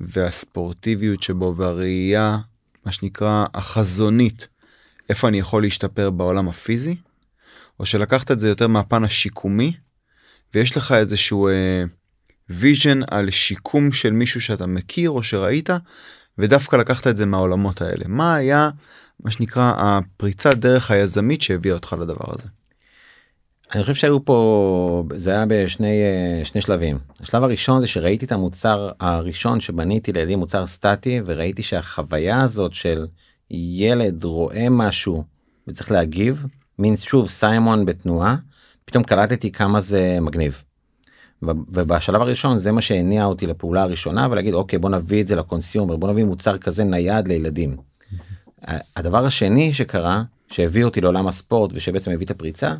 והספורטיביות 0.00 1.22
שבו 1.22 1.54
והראייה 1.56 2.38
מה 2.86 2.92
שנקרא 2.92 3.44
החזונית 3.54 4.48
איפה 5.08 5.28
אני 5.28 5.38
יכול 5.38 5.62
להשתפר 5.62 6.10
בעולם 6.10 6.48
הפיזי? 6.48 6.96
או 7.80 7.86
שלקחת 7.86 8.30
את 8.30 8.40
זה 8.40 8.48
יותר 8.48 8.66
מהפן 8.66 9.04
השיקומי 9.04 9.72
ויש 10.54 10.76
לך 10.76 10.92
איזשהו 10.92 11.48
אה, 11.48 11.84
vision 12.50 13.00
על 13.10 13.30
שיקום 13.30 13.92
של 13.92 14.10
מישהו 14.10 14.40
שאתה 14.40 14.66
מכיר 14.66 15.10
או 15.10 15.22
שראית 15.22 15.70
ודווקא 16.38 16.76
לקחת 16.76 17.06
את 17.06 17.16
זה 17.16 17.26
מהעולמות 17.26 17.82
האלה 17.82 18.04
מה 18.08 18.34
היה 18.34 18.70
מה 19.20 19.30
שנקרא 19.30 19.72
הפריצת 19.76 20.54
דרך 20.54 20.90
היזמית 20.90 21.42
שהביאה 21.42 21.74
אותך 21.74 21.96
לדבר 22.00 22.24
הזה. 22.28 22.48
אני 23.74 23.82
חושב 23.82 23.94
שהיו 23.94 24.24
פה 24.24 25.04
זה 25.16 25.30
היה 25.30 25.44
בשני 25.48 26.02
אה, 26.02 26.44
שני 26.44 26.60
שלבים 26.60 26.98
השלב 27.22 27.42
הראשון 27.42 27.80
זה 27.80 27.86
שראיתי 27.86 28.26
את 28.26 28.32
המוצר 28.32 28.90
הראשון 29.00 29.60
שבניתי 29.60 30.12
לידי 30.12 30.36
מוצר 30.36 30.66
סטטי 30.66 31.20
וראיתי 31.26 31.62
שהחוויה 31.62 32.42
הזאת 32.42 32.74
של 32.74 33.06
ילד 33.50 34.24
רואה 34.24 34.66
משהו 34.70 35.24
וצריך 35.68 35.92
להגיב 35.92 36.46
מין 36.78 36.96
שוב 36.96 37.28
סיימון 37.28 37.86
בתנועה 37.86 38.36
פתאום 38.84 39.04
קלטתי 39.04 39.52
כמה 39.52 39.80
זה 39.80 40.18
מגניב. 40.20 40.62
ובשלב 41.46 42.22
הראשון 42.22 42.58
זה 42.58 42.72
מה 42.72 42.80
שהניע 42.80 43.24
אותי 43.24 43.46
לפעולה 43.46 43.82
הראשונה 43.82 44.28
ולהגיד 44.30 44.54
אוקיי 44.54 44.78
בוא 44.78 44.90
נביא 44.90 45.22
את 45.22 45.26
זה 45.26 45.36
לקונסיומר 45.36 45.96
בוא 45.96 46.08
נביא 46.08 46.24
מוצר 46.24 46.58
כזה 46.58 46.84
נייד 46.84 47.28
לילדים. 47.28 47.76
הדבר 48.96 49.26
השני 49.26 49.74
שקרה 49.74 50.22
שהביא 50.48 50.84
אותי 50.84 51.00
לעולם 51.00 51.28
הספורט 51.28 51.70
ושבעצם 51.74 52.10
הביא 52.10 52.26
את 52.26 52.30
הפריצה 52.30 52.74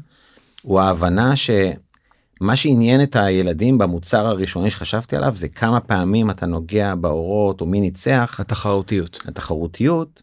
הוא 0.63 0.81
ההבנה 0.81 1.37
שמה 1.37 2.57
שעניין 2.57 3.03
את 3.03 3.17
הילדים 3.17 3.79
במוצר 3.79 4.27
הראשוני 4.27 4.71
שחשבתי 4.71 5.17
עליו 5.17 5.33
זה 5.37 5.49
כמה 5.49 5.81
פעמים 5.81 6.31
אתה 6.31 6.47
נוגע 6.47 6.95
באורות 6.95 7.61
או 7.61 7.67
מי 7.67 7.81
ניצח. 7.81 8.37
התחרותיות. 8.41 9.23
התחרותיות. 9.29 10.23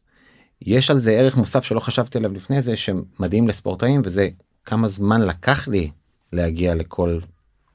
יש 0.61 0.91
על 0.91 0.99
זה 0.99 1.11
ערך 1.11 1.37
מוסף 1.37 1.63
שלא 1.63 1.79
חשבתי 1.79 2.17
עליו 2.17 2.33
לפני 2.33 2.61
זה 2.61 2.75
שמדהים 2.77 3.47
לספורטאים 3.47 4.01
וזה 4.05 4.29
כמה 4.65 4.87
זמן 4.87 5.21
לקח 5.21 5.67
לי 5.67 5.89
להגיע 6.33 6.75
לכל 6.75 7.19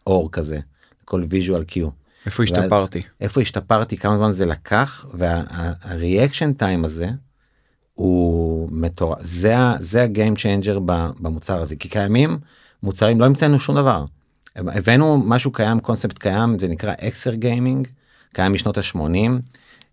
אור 0.06 0.32
כזה, 0.32 0.60
לכל 1.02 1.24
visual 1.30 1.64
cue. 1.64 1.88
איפה 2.26 2.42
השתפרתי? 2.42 3.02
איפה 3.20 3.40
השתפרתי, 3.40 3.96
כמה 3.96 4.16
זמן 4.16 4.32
זה 4.32 4.46
לקח, 4.46 5.06
וה 5.14 5.42
reaction 5.42 6.52
time 6.52 6.84
הזה 6.84 7.08
הוא 7.94 8.68
מטורף, 8.72 9.18
זה, 9.22 9.54
זה 9.78 10.02
ה 10.02 10.09
game 10.09 10.36
changer 10.36 10.78
במוצר 11.20 11.62
הזה, 11.62 11.76
כי 11.76 11.88
קיימים 11.88 12.38
מוצרים, 12.82 13.20
לא 13.20 13.26
המצאנו 13.26 13.60
שום 13.60 13.76
דבר. 13.76 14.04
הבאנו 14.56 15.22
משהו 15.24 15.52
קיים, 15.52 15.80
קונספט 15.80 16.18
קיים, 16.18 16.58
זה 16.58 16.68
נקרא 16.68 16.92
exergaming, 17.00 17.88
קיים 18.32 18.52
משנות 18.52 18.78
ה-80. 18.78 19.30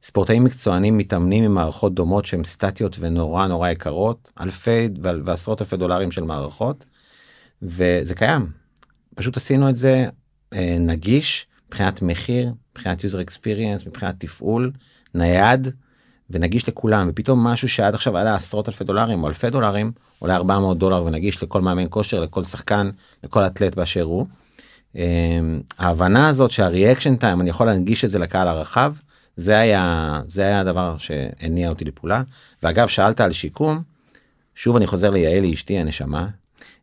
ספורטאים 0.03 0.43
מקצוענים 0.43 0.97
מתאמנים 0.97 1.43
עם 1.43 1.53
מערכות 1.53 1.93
דומות 1.93 2.25
שהן 2.25 2.43
סטטיות 2.43 2.97
ונורא 2.99 3.47
נורא 3.47 3.69
יקרות, 3.69 4.31
אלפי 4.41 4.89
ועשרות 5.01 5.61
אלפי 5.61 5.77
דולרים 5.77 6.11
של 6.11 6.23
מערכות, 6.23 6.85
וזה 7.61 8.15
קיים. 8.15 8.62
פשוט 9.15 9.37
עשינו 9.37 9.69
את 9.69 9.77
זה 9.77 10.05
אה, 10.53 10.77
נגיש 10.79 11.47
מבחינת 11.67 12.01
מחיר, 12.01 12.53
מבחינת 12.71 13.01
user 13.01 13.29
experience, 13.29 13.87
מבחינת 13.87 14.15
תפעול, 14.17 14.71
נייד 15.13 15.67
ונגיש 16.29 16.69
לכולם, 16.69 17.07
ופתאום 17.09 17.43
משהו 17.43 17.69
שעד 17.69 17.93
עכשיו 17.93 18.17
עלה 18.17 18.35
עשרות 18.35 18.69
אלפי 18.69 18.83
דולרים 18.83 19.23
או 19.23 19.27
אלפי 19.27 19.49
דולרים, 19.49 19.91
עולה 20.19 20.35
400 20.35 20.77
דולר 20.77 21.03
ונגיש 21.03 21.43
לכל 21.43 21.61
מאמן 21.61 21.85
כושר, 21.89 22.21
לכל 22.21 22.43
שחקן, 22.43 22.89
לכל 23.23 23.45
אתלט 23.45 23.75
באשר 23.75 24.03
הוא. 24.03 24.27
אה, 24.95 25.39
ההבנה 25.79 26.29
הזאת 26.29 26.51
שהריאקשן 26.51 27.15
טיים 27.15 27.41
אני 27.41 27.49
יכול 27.49 27.67
להנגיש 27.67 28.05
את 28.05 28.11
זה 28.11 28.19
לקהל 28.19 28.47
הרחב 28.47 28.93
זה 29.35 29.59
היה 29.59 30.21
זה 30.27 30.41
היה 30.41 30.59
הדבר 30.59 30.97
שהניע 30.97 31.69
אותי 31.69 31.85
לפעולה. 31.85 32.23
ואגב 32.63 32.87
שאלת 32.87 33.21
על 33.21 33.31
שיקום 33.31 33.81
שוב 34.55 34.75
אני 34.75 34.87
חוזר 34.87 35.09
ליעלי 35.09 35.53
אשתי 35.53 35.77
הנשמה 35.77 36.27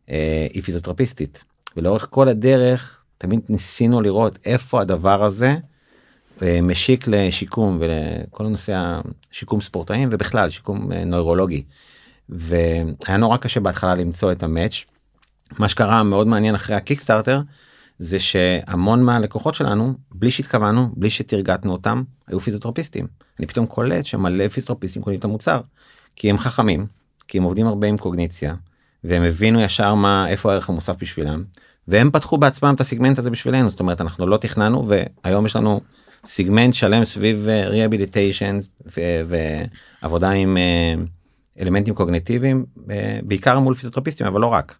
אה, 0.09 0.47
היא 0.53 0.63
פיזיותרפיסטית 0.63 1.43
ולאורך 1.77 2.07
כל 2.09 2.27
הדרך 2.27 3.01
תמיד 3.17 3.39
ניסינו 3.49 4.01
לראות 4.01 4.39
איפה 4.45 4.81
הדבר 4.81 5.23
הזה 5.23 5.55
אה, 6.41 6.59
משיק 6.63 7.07
לשיקום 7.07 7.77
ולכל 7.81 8.45
הנושא 8.45 8.99
השיקום 9.31 9.61
ספורטאים 9.61 10.09
ובכלל 10.11 10.49
שיקום 10.49 10.91
נוירולוגי. 10.91 11.63
והיה 12.29 13.17
נורא 13.17 13.37
קשה 13.37 13.59
בהתחלה 13.59 13.95
למצוא 13.95 14.31
את 14.31 14.43
המאץ'. 14.43 14.85
מה 15.59 15.69
שקרה 15.69 16.03
מאוד 16.03 16.27
מעניין 16.27 16.55
אחרי 16.55 16.75
הקיקסטארטר 16.75 17.41
זה 17.99 18.19
שהמון 18.19 19.03
מהלקוחות 19.03 19.55
שלנו 19.55 19.93
בלי 20.11 20.31
שהתכוונו 20.31 20.89
בלי 20.95 21.09
שתרגטנו 21.09 21.71
אותם 21.71 22.03
היו 22.27 22.39
פיזיותרפיסטים 22.39 23.07
אני 23.39 23.47
פתאום 23.47 23.65
קולט 23.65 24.05
שמלא 24.05 24.47
פיזיותרפיסטים 24.47 25.01
קונים 25.01 25.19
את 25.19 25.23
המוצר 25.23 25.61
כי 26.15 26.29
הם 26.29 26.37
חכמים 26.37 26.87
כי 27.27 27.37
הם 27.37 27.43
עובדים 27.43 27.67
הרבה 27.67 27.87
עם 27.87 27.97
קוגניציה 27.97 28.55
והם 29.03 29.23
הבינו 29.23 29.61
ישר 29.61 29.93
מה 29.93 30.27
איפה 30.27 30.51
הערך 30.51 30.69
המוסף 30.69 30.95
בשבילם 30.99 31.43
והם 31.87 32.11
פתחו 32.11 32.37
בעצמם 32.37 32.73
את 32.75 32.81
הסיגמנט 32.81 33.19
הזה 33.19 33.29
בשבילנו 33.29 33.69
זאת 33.69 33.79
אומרת 33.79 34.01
אנחנו 34.01 34.27
לא 34.27 34.37
תכננו 34.37 34.89
והיום 35.23 35.45
יש 35.45 35.55
לנו 35.55 35.81
סיגמנט 36.25 36.73
שלם 36.73 37.05
סביב 37.05 37.47
rehabilitation 37.47 38.57
ועבודה 40.01 40.29
עם 40.29 40.57
אה, 40.57 40.93
אלמנטים 41.59 41.93
קוגניטיביים 41.93 42.65
אה, 42.89 43.19
בעיקר 43.23 43.59
מול 43.59 43.73
פיזיותרפיסטים 43.73 44.27
אבל 44.27 44.41
לא 44.41 44.47
רק. 44.47 44.75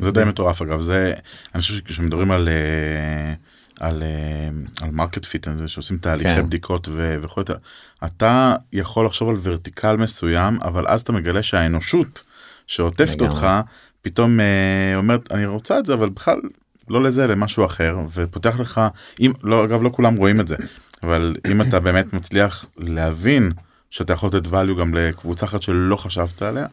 זה 0.00 0.10
די 0.10 0.24
מטורף 0.24 0.62
אגב 0.62 0.80
זה 0.80 1.14
אני 1.54 1.60
חושב 1.60 1.74
שכשמדברים 1.74 2.30
על 2.30 2.48
אה, 2.48 3.34
על 3.80 4.02
על 4.82 4.90
market 4.90 5.24
fit 5.24 5.48
שעושים 5.66 5.98
תהליכי 5.98 6.34
כן. 6.34 6.46
בדיקות 6.46 6.88
וכו' 6.92 7.42
אתה 8.04 8.56
יכול 8.72 9.06
לחשוב 9.06 9.28
על 9.28 9.36
vertical 9.42 9.96
מסוים 9.96 10.58
אבל 10.62 10.84
אז 10.88 11.00
אתה 11.00 11.12
מגלה 11.12 11.42
שהאנושות 11.42 12.22
שעוטפת 12.66 13.20
אותך 13.20 13.46
פתאום 14.02 14.40
אה, 14.40 14.96
אומרת 14.96 15.32
אני 15.32 15.46
רוצה 15.46 15.78
את 15.78 15.86
זה 15.86 15.94
אבל 15.94 16.08
בכלל 16.08 16.40
לא 16.88 17.02
לזה 17.02 17.26
למשהו 17.26 17.64
אחר. 17.64 17.98
ופותח 18.14 18.60
לך 18.60 18.80
אם 19.20 19.32
לא 19.42 19.64
אגב 19.64 19.82
לא 19.82 19.90
כולם 19.92 20.16
רואים 20.16 20.40
את 20.40 20.48
זה 20.48 20.56
אבל 21.02 21.36
אם 21.50 21.62
אתה 21.62 21.80
באמת 21.80 22.12
מצליח 22.12 22.64
להבין 22.76 23.52
שאתה 23.90 24.12
יכול 24.12 24.28
לתת 24.28 24.46
value 24.46 24.80
גם 24.80 24.94
לקבוצה 24.94 25.46
אחת 25.46 25.62
שלא 25.62 25.96
חשבת 25.96 26.42
עליה 26.42 26.66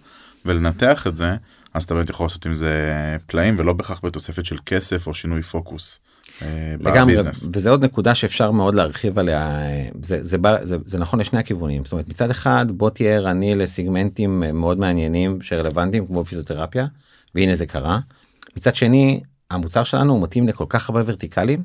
ולנתח 0.46 1.08
את 1.08 1.18
זה 1.18 1.36
אז 1.74 1.84
אתה 1.84 1.94
באמת 1.94 2.10
יכול 2.10 2.26
לעשות 2.26 2.46
עם 2.46 2.54
זה 2.54 2.98
פלאים 3.28 3.56
ולא 3.60 3.74
בהכרח 3.74 4.02
בתוספת 4.04 4.46
של 4.46 4.58
כסף 4.66 5.08
או 5.08 5.14
שינוי 5.14 5.44
פוקוס. 5.44 6.00
אה, 6.42 6.76
לגמרי 6.80 7.16
וזה 7.54 7.70
עוד 7.70 7.84
נקודה 7.86 8.16
שאפשר 8.16 8.52
מאוד 8.52 8.76
להרחיב 8.76 9.20
עליה 9.20 9.60
זה 10.04 10.24
זה 10.24 10.38
בא 10.38 10.66
זה, 10.66 10.78
זה 10.86 10.98
נכון 10.98 11.20
לשני 11.20 11.40
הכיוונים 11.40 11.84
זאת 11.84 11.92
אומרת 11.92 12.08
מצד 12.08 12.30
אחד 12.30 12.66
בוא 12.72 12.90
תהיה 12.90 13.16
ערני 13.16 13.56
לסיגמנטים 13.56 14.44
מאוד 14.54 14.80
מעניינים 14.80 15.42
שרלוונטיים 15.42 16.08
כמו 16.08 16.24
פיזיותרפיה 16.24 16.86
והנה 17.36 17.56
זה 17.56 17.66
קרה. 17.66 18.00
מצד 18.58 18.76
שני 18.76 19.22
המוצר 19.52 19.84
שלנו 19.84 20.14
הוא 20.14 20.22
מתאים 20.22 20.48
לכל 20.48 20.66
כך 20.70 20.90
הרבה 20.90 21.02
ורטיקלים. 21.06 21.64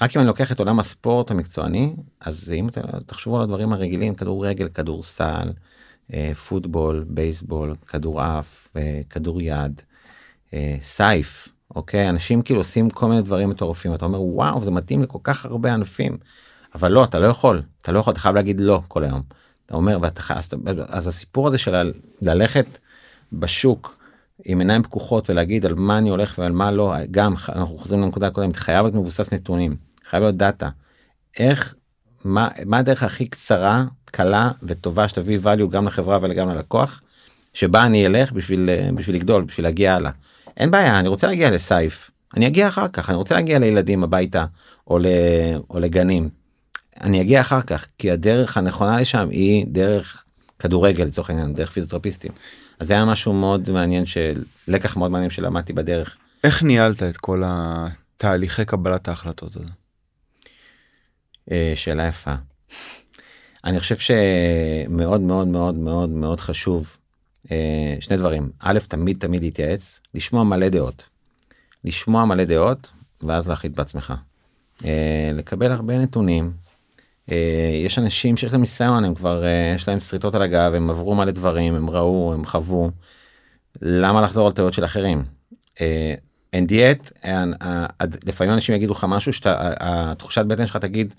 רק 0.00 0.16
אם 0.16 0.20
אני 0.20 0.28
לוקח 0.28 0.52
את 0.52 0.58
עולם 0.58 0.80
הספורט 0.80 1.30
המקצועני 1.30 1.94
אז 2.20 2.54
אם 2.56 2.68
אתם 2.68 2.80
תחשבו 3.06 3.36
על 3.36 3.42
הדברים 3.42 3.72
הרגילים 3.72 4.14
כדורגל 4.14 4.68
כדורסל 4.68 5.24
אה, 5.24 5.50
פוטבול, 6.48 7.04
בייסבול, 7.08 7.74
כדורעף, 7.86 8.68
אה, 8.76 9.00
כדור 9.10 9.40
יד, 9.42 9.80
אה, 10.54 10.76
סייף, 10.82 11.48
אוקיי? 11.76 12.08
אנשים 12.08 12.42
כאילו 12.42 12.60
עושים 12.60 12.90
כל 12.90 13.08
מיני 13.08 13.22
דברים 13.22 13.50
מטורפים, 13.50 13.94
אתה 13.94 14.04
אומר 14.04 14.22
וואו 14.22 14.64
זה 14.64 14.70
מתאים 14.70 15.02
לכל 15.02 15.18
כך 15.22 15.44
הרבה 15.44 15.72
ענפים, 15.74 16.18
אבל 16.74 16.92
לא, 16.92 17.04
אתה 17.04 17.18
לא 17.18 17.26
יכול, 17.26 17.62
אתה 17.82 17.92
לא 17.92 17.98
יכול, 17.98 18.12
אתה 18.12 18.20
חייב 18.20 18.34
להגיד 18.34 18.60
לא 18.60 18.82
כל 18.88 19.04
היום. 19.04 19.22
אתה 19.66 19.74
אומר, 19.76 19.98
ואתה, 20.02 20.22
אז, 20.34 20.50
אז 20.88 21.06
הסיפור 21.06 21.48
הזה 21.48 21.58
של 21.58 21.92
ללכת 22.22 22.78
בשוק 23.32 23.96
עם 24.44 24.58
עיניים 24.58 24.82
פקוחות 24.82 25.30
ולהגיד 25.30 25.66
על 25.66 25.74
מה 25.74 25.98
אני 25.98 26.08
הולך 26.08 26.38
ועל 26.38 26.52
מה 26.52 26.70
לא, 26.70 26.94
גם 27.10 27.34
אנחנו 27.48 27.78
חוזרים 27.78 28.02
לנקודה 28.02 28.26
הקודמת, 28.26 28.56
חייב 28.56 28.82
להיות 28.82 28.94
מבוסס 28.94 29.32
נתונים, 29.32 29.76
חייב 30.08 30.22
להיות 30.22 30.36
דאטה. 30.36 30.68
איך, 31.38 31.74
מה, 32.24 32.48
מה 32.66 32.78
הדרך 32.78 33.02
הכי 33.02 33.26
קצרה 33.26 33.84
קלה 34.04 34.50
וטובה 34.62 35.08
שתביא 35.08 35.38
value 35.44 35.66
גם 35.70 35.86
לחברה 35.86 36.18
וגם 36.22 36.50
ללקוח 36.50 37.02
שבה 37.54 37.86
אני 37.86 38.06
אלך 38.06 38.32
בשביל 38.32 38.70
בשביל 38.94 39.16
לגדול 39.16 39.44
בשביל 39.44 39.66
להגיע 39.66 39.94
הלאה. 39.94 40.10
אין 40.56 40.70
בעיה 40.70 41.00
אני 41.00 41.08
רוצה 41.08 41.26
להגיע 41.26 41.50
לסייף 41.50 42.10
אני 42.36 42.46
אגיע 42.46 42.68
אחר 42.68 42.88
כך 42.88 43.10
אני 43.10 43.16
רוצה 43.16 43.34
להגיע 43.34 43.58
לילדים 43.58 44.04
הביתה 44.04 44.44
או, 44.86 44.98
ל, 44.98 45.06
או 45.70 45.80
לגנים. 45.80 46.28
אני 47.00 47.20
אגיע 47.20 47.40
אחר 47.40 47.60
כך 47.60 47.86
כי 47.98 48.10
הדרך 48.10 48.56
הנכונה 48.56 49.00
לשם 49.00 49.28
היא 49.30 49.66
דרך 49.68 50.24
כדורגל 50.58 51.04
לצורך 51.04 51.30
העניין 51.30 51.54
דרך 51.54 51.70
פיזיותרפיסטים. 51.70 52.32
אז 52.78 52.86
זה 52.86 52.94
היה 52.94 53.04
משהו 53.04 53.32
מאוד 53.32 53.70
מעניין 53.70 54.06
של 54.06 54.42
לקח 54.68 54.96
מאוד 54.96 55.10
מעניין 55.10 55.30
שלמדתי 55.30 55.72
בדרך. 55.72 56.16
איך 56.44 56.62
ניהלת 56.62 57.02
את 57.02 57.16
כל 57.16 57.42
התהליכי 57.46 58.64
קבלת 58.64 59.08
ההחלטות 59.08 59.56
הזה? 59.56 59.79
אה, 61.50 61.72
שאלה 61.74 62.06
יפה. 62.06 62.34
אני 63.64 63.80
חושב 63.80 63.96
שמאוד 63.98 65.20
מאוד 65.20 65.48
מאוד 65.48 65.74
מאוד 65.74 66.10
מאוד 66.10 66.40
חשוב 66.40 66.96
אה, 67.50 67.96
שני 68.00 68.16
דברים 68.16 68.50
א' 68.60 68.78
תמיד 68.88 69.16
תמיד 69.20 69.42
להתייעץ 69.42 70.00
לשמוע 70.14 70.44
מלא 70.44 70.68
דעות. 70.68 71.08
לשמוע 71.84 72.24
מלא 72.24 72.44
דעות 72.44 72.90
ואז 73.22 73.48
להחליט 73.48 73.72
בעצמך. 73.72 74.14
אה, 74.84 75.30
לקבל 75.34 75.72
הרבה 75.72 75.98
נתונים. 75.98 76.52
יש 77.84 77.98
אנשים 77.98 78.36
שיש 78.36 78.52
להם 78.52 78.60
ניסיון 78.60 79.04
הם 79.04 79.14
כבר 79.14 79.44
יש 79.76 79.88
להם 79.88 80.00
שריטות 80.00 80.34
על 80.34 80.42
הגב 80.42 80.74
הם 80.74 80.90
עברו 80.90 81.14
מלא 81.14 81.30
דברים 81.30 81.74
הם 81.74 81.90
ראו 81.90 82.32
הם 82.34 82.44
חוו. 82.44 82.90
למה 83.82 84.22
לחזור 84.22 84.46
על 84.46 84.52
טעויות 84.52 84.74
של 84.74 84.84
אחרים. 84.84 85.24
אין 86.52 86.66
דיאט 86.66 87.12
לפעמים 88.26 88.52
אנשים 88.52 88.74
יגידו 88.74 88.92
לך 88.92 89.06
משהו 89.08 89.32
שאתה 89.32 89.72
התחושת 89.80 90.44
בטן 90.44 90.66
שלך 90.66 90.76
תגיד 90.76 91.14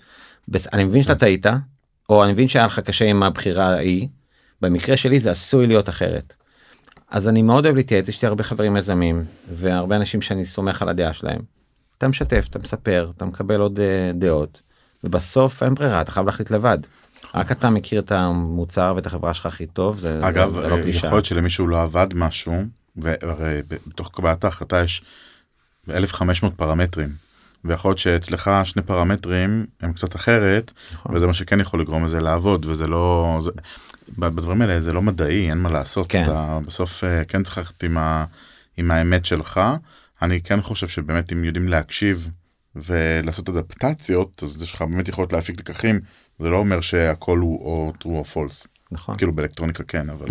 אני 0.72 0.84
מבין 0.84 1.02
שאתה 1.02 1.14
טעית 1.14 1.46
או 2.08 2.24
אני 2.24 2.32
מבין 2.32 2.48
שהיה 2.48 2.66
לך 2.66 2.78
קשה 2.78 3.04
עם 3.04 3.22
הבחירה 3.22 3.74
ההיא, 3.74 4.08
במקרה 4.60 4.96
שלי 4.96 5.20
זה 5.20 5.30
עשוי 5.30 5.66
להיות 5.66 5.88
אחרת. 5.88 6.34
אז 7.10 7.28
אני 7.28 7.42
מאוד 7.42 7.64
אוהב 7.64 7.76
להתייעץ, 7.76 8.08
יש 8.08 8.22
לי 8.22 8.28
הרבה 8.28 8.44
חברים 8.44 8.76
יזמים 8.76 9.24
והרבה 9.54 9.96
אנשים 9.96 10.22
שאני 10.22 10.44
סומך 10.44 10.82
על 10.82 10.88
הדעה 10.88 11.12
שלהם. 11.12 11.40
אתה 11.98 12.08
משתף, 12.08 12.46
אתה 12.50 12.58
מספר, 12.58 13.10
אתה 13.16 13.24
מקבל 13.24 13.60
עוד 13.60 13.78
uh, 13.78 14.16
דעות, 14.16 14.62
ובסוף 15.04 15.62
אין 15.62 15.74
ברירה, 15.74 16.00
אתה 16.00 16.10
חייב 16.10 16.26
להחליט 16.26 16.50
לבד. 16.50 16.78
רק 17.34 17.52
אתה 17.52 17.70
מכיר 17.70 18.00
את 18.00 18.12
המוצר 18.12 18.92
ואת 18.96 19.06
החברה 19.06 19.34
שלך 19.34 19.46
הכי 19.46 19.66
טוב, 19.66 19.98
זה, 19.98 20.20
אגב, 20.22 20.60
זה 20.60 20.68
לא 20.68 20.76
פגישה. 20.82 21.06
יכול 21.06 21.16
להיות 21.16 21.24
שלמישהו 21.24 21.66
לא 21.66 21.82
עבד 21.82 22.06
משהו, 22.14 22.52
והרי 22.96 23.60
בתוך 23.68 24.10
קבלת 24.12 24.44
ההחלטה 24.44 24.80
יש 24.80 25.02
1500 25.90 26.54
פרמטרים. 26.56 27.32
ויכול 27.64 27.88
להיות 27.88 27.98
שאצלך 27.98 28.50
שני 28.64 28.82
פרמטרים 28.82 29.66
הם 29.80 29.92
קצת 29.92 30.16
אחרת 30.16 30.72
נכון. 30.92 31.14
וזה 31.14 31.26
מה 31.26 31.34
שכן 31.34 31.60
יכול 31.60 31.80
לגרום 31.80 32.04
לזה 32.04 32.20
לעבוד 32.20 32.66
וזה 32.66 32.86
לא 32.86 33.38
זה, 33.40 33.50
בדברים 34.18 34.62
האלה 34.62 34.80
זה 34.80 34.92
לא 34.92 35.02
מדעי 35.02 35.50
אין 35.50 35.58
מה 35.58 35.70
לעשות 35.70 36.06
כן. 36.08 36.22
אתה 36.22 36.58
בסוף 36.66 37.04
אה, 37.04 37.24
כן 37.24 37.42
צריך 37.42 37.58
ללכת 37.58 37.84
עם, 37.84 37.96
עם 38.76 38.90
האמת 38.90 39.26
שלך 39.26 39.60
אני 40.22 40.40
כן 40.40 40.62
חושב 40.62 40.88
שבאמת 40.88 41.32
אם 41.32 41.44
יודעים 41.44 41.68
להקשיב 41.68 42.28
ולעשות 42.76 43.48
אדפטציות 43.48 44.42
אז 44.42 44.62
יש 44.62 44.74
לך 44.74 44.82
באמת 44.82 45.08
יכולת 45.08 45.32
להפיק 45.32 45.60
לקחים 45.60 46.00
זה 46.38 46.48
לא 46.48 46.56
אומר 46.56 46.80
שהכל 46.80 47.38
הוא 47.38 47.64
או 47.64 47.92
true 48.02 48.06
או 48.06 48.24
false 48.34 48.66
נכון. 48.92 49.16
כאילו 49.16 49.32
באלקטרוניקה 49.32 49.84
כן, 49.84 50.10
אבל... 50.10 50.26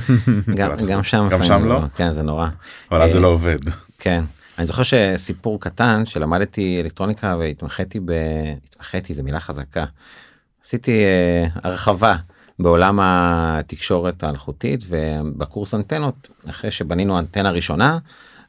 גם, 0.56 0.70
גם 0.88 1.02
שם 1.02 1.28
גם 1.30 1.44
שם 1.44 1.64
לא? 1.64 1.80
כן 1.96 2.12
זה 2.12 2.22
נורא. 2.22 2.48
אבל 2.90 3.02
אז 3.02 3.10
זה 3.10 3.18
אה, 3.18 3.22
לא 3.22 3.28
עובד. 3.28 3.58
כן. 3.98 4.24
אני 4.58 4.66
זוכר 4.66 4.82
שסיפור 4.82 5.60
קטן 5.60 6.06
שלמדתי 6.06 6.80
אלקטרוניקה 6.80 7.36
והתמחיתי 7.38 8.00
ב... 8.04 8.12
התמחיתי 8.64 9.14
זה 9.14 9.22
מילה 9.22 9.40
חזקה. 9.40 9.84
עשיתי 10.64 11.04
אה, 11.04 11.46
הרחבה 11.62 12.16
בעולם 12.58 12.98
התקשורת 13.02 14.22
האלחוטית 14.22 14.84
ובקורס 14.88 15.74
אנטנות 15.74 16.28
אחרי 16.50 16.70
שבנינו 16.70 17.18
אנטנה 17.18 17.50
ראשונה 17.50 17.98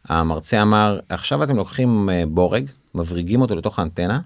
המרצה 0.09 0.61
אמר 0.61 0.99
עכשיו 1.09 1.43
אתם 1.43 1.57
לוקחים 1.57 2.09
אה, 2.09 2.23
בורג 2.27 2.65
מבריגים 2.95 3.41
אותו 3.41 3.55
לתוך 3.55 3.79
האנטנה 3.79 4.19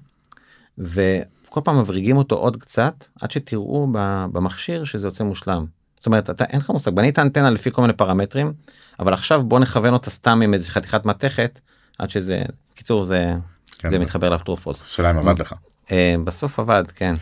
וכל 1.47 1.62
פעם 1.63 1.79
מבריגים 1.79 2.17
אותו 2.17 2.36
עוד 2.36 2.57
קצת 2.57 3.05
עד 3.21 3.31
שתראו 3.31 3.88
במכשיר 4.31 4.83
שזה 4.83 5.07
יוצא 5.07 5.23
מושלם. 5.23 5.65
זאת 5.97 6.05
אומרת 6.05 6.29
אתה 6.29 6.43
אין 6.43 6.60
לך 6.60 6.69
מושג 6.69 6.91
בנית 6.91 7.19
אנטנה 7.19 7.49
לפי 7.49 7.71
כל 7.71 7.81
מיני 7.81 7.93
פרמטרים 7.93 8.53
אבל 8.99 9.13
עכשיו 9.13 9.43
בוא 9.43 9.60
נכוון 9.60 9.93
אותה 9.93 10.10
סתם 10.10 10.41
עם 10.41 10.53
איזה 10.53 10.71
חתיכת 10.71 11.05
מתכת 11.05 11.62
עד 11.99 12.10
שזה 12.10 12.43
קיצור 12.75 13.03
זה 13.03 13.33
כן. 13.77 13.89
זה 13.89 13.99
מתחבר 13.99 14.29
לפטרופוס. 14.29 14.81
השאלה 14.81 15.12
אם 15.12 15.17
עבד 15.17 15.39
לך. 15.39 15.53
אה, 15.91 16.15
בסוף 16.23 16.60
עבד 16.60 16.83
כן. 16.95 17.13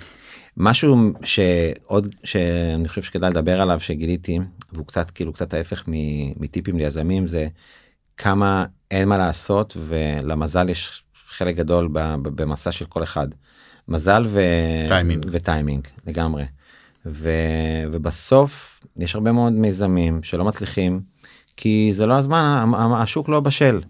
משהו 0.57 0.97
שעוד 1.23 2.15
שאני 2.23 2.87
חושב 2.87 3.01
שכדאי 3.01 3.29
לדבר 3.29 3.61
עליו 3.61 3.79
שגיליתי 3.79 4.39
והוא 4.73 4.85
קצת 4.85 5.11
כאילו 5.11 5.33
קצת 5.33 5.53
ההפך 5.53 5.83
מטיפים 6.39 6.77
ליזמים 6.77 7.27
זה 7.27 7.47
כמה 8.17 8.65
אין 8.91 9.09
מה 9.09 9.17
לעשות 9.17 9.77
ולמזל 9.79 10.69
יש 10.69 11.03
חלק 11.27 11.55
גדול 11.55 11.89
במסע 12.21 12.71
של 12.71 12.85
כל 12.85 13.03
אחד. 13.03 13.27
מזל 13.87 14.25
ו... 14.27 14.41
טיימינג. 14.87 15.25
וטיימינג 15.31 15.87
לגמרי. 16.07 16.43
ו... 17.05 17.29
ובסוף 17.91 18.83
יש 18.97 19.15
הרבה 19.15 19.31
מאוד 19.31 19.53
מיזמים 19.53 20.23
שלא 20.23 20.45
מצליחים 20.45 21.01
כי 21.57 21.89
זה 21.93 22.05
לא 22.05 22.13
הזמן 22.13 22.71
השוק 22.95 23.29
לא 23.29 23.39
בשל. 23.39 23.81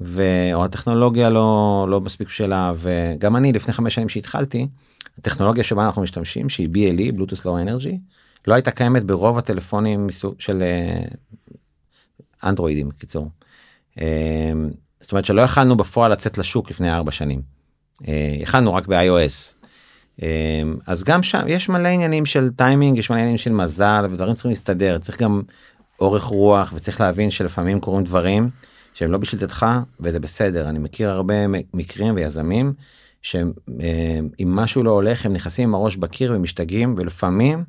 ו... 0.00 0.22
או 0.54 0.64
הטכנולוגיה 0.64 1.30
לא 1.30 1.86
לא 1.90 2.00
מספיק 2.00 2.28
בשלה 2.28 2.72
וגם 2.76 3.36
אני 3.36 3.52
לפני 3.52 3.74
חמש 3.74 3.94
שנים 3.94 4.08
שהתחלתי 4.08 4.68
הטכנולוגיה 5.18 5.64
שבה 5.64 5.86
אנחנו 5.86 6.02
משתמשים 6.02 6.48
שהיא 6.48 6.68
BLE 6.68 7.12
בלוטוס 7.12 7.44
לואו 7.44 7.58
אנרגי 7.58 7.98
לא 8.46 8.54
הייתה 8.54 8.70
קיימת 8.70 9.04
ברוב 9.04 9.38
הטלפונים 9.38 10.06
של 10.38 10.62
אה, 10.62 11.02
אנדרואידים 12.44 12.90
קיצור. 12.90 13.30
אה, 14.00 14.52
זאת 15.00 15.12
אומרת 15.12 15.24
שלא 15.24 15.42
יכלנו 15.42 15.76
בפועל 15.76 16.12
לצאת 16.12 16.38
לשוק 16.38 16.70
לפני 16.70 16.92
ארבע 16.92 17.12
שנים. 17.12 17.55
אה, 18.08 18.36
יכלנו 18.40 18.74
רק 18.74 18.86
ב-iOS. 18.86 19.66
אה, 20.22 20.62
אז 20.86 21.04
גם 21.04 21.22
שם 21.22 21.42
יש 21.46 21.68
מלא 21.68 21.88
עניינים 21.88 22.26
של 22.26 22.50
טיימינג 22.56 22.98
יש 22.98 23.10
מלא 23.10 23.18
עניינים 23.18 23.38
של 23.38 23.52
מזל 23.52 24.06
ודברים 24.10 24.34
צריכים 24.34 24.50
להסתדר 24.50 24.98
צריך 24.98 25.22
גם 25.22 25.42
אורך 26.00 26.22
רוח 26.22 26.72
וצריך 26.76 27.00
להבין 27.00 27.30
שלפעמים 27.30 27.80
קורים 27.80 28.04
דברים 28.04 28.50
שהם 28.94 29.12
לא 29.12 29.18
בשליטתך 29.18 29.66
וזה 30.00 30.20
בסדר 30.20 30.68
אני 30.68 30.78
מכיר 30.78 31.10
הרבה 31.10 31.34
מקרים 31.74 32.14
ויזמים 32.14 32.72
שאם 33.22 34.28
משהו 34.46 34.82
לא 34.82 34.90
הולך 34.90 35.26
הם 35.26 35.32
נכנסים 35.32 35.68
עם 35.68 35.74
הראש 35.74 35.96
בקיר 35.96 36.32
ומשתגעים 36.36 36.94
ולפעמים 36.98 37.64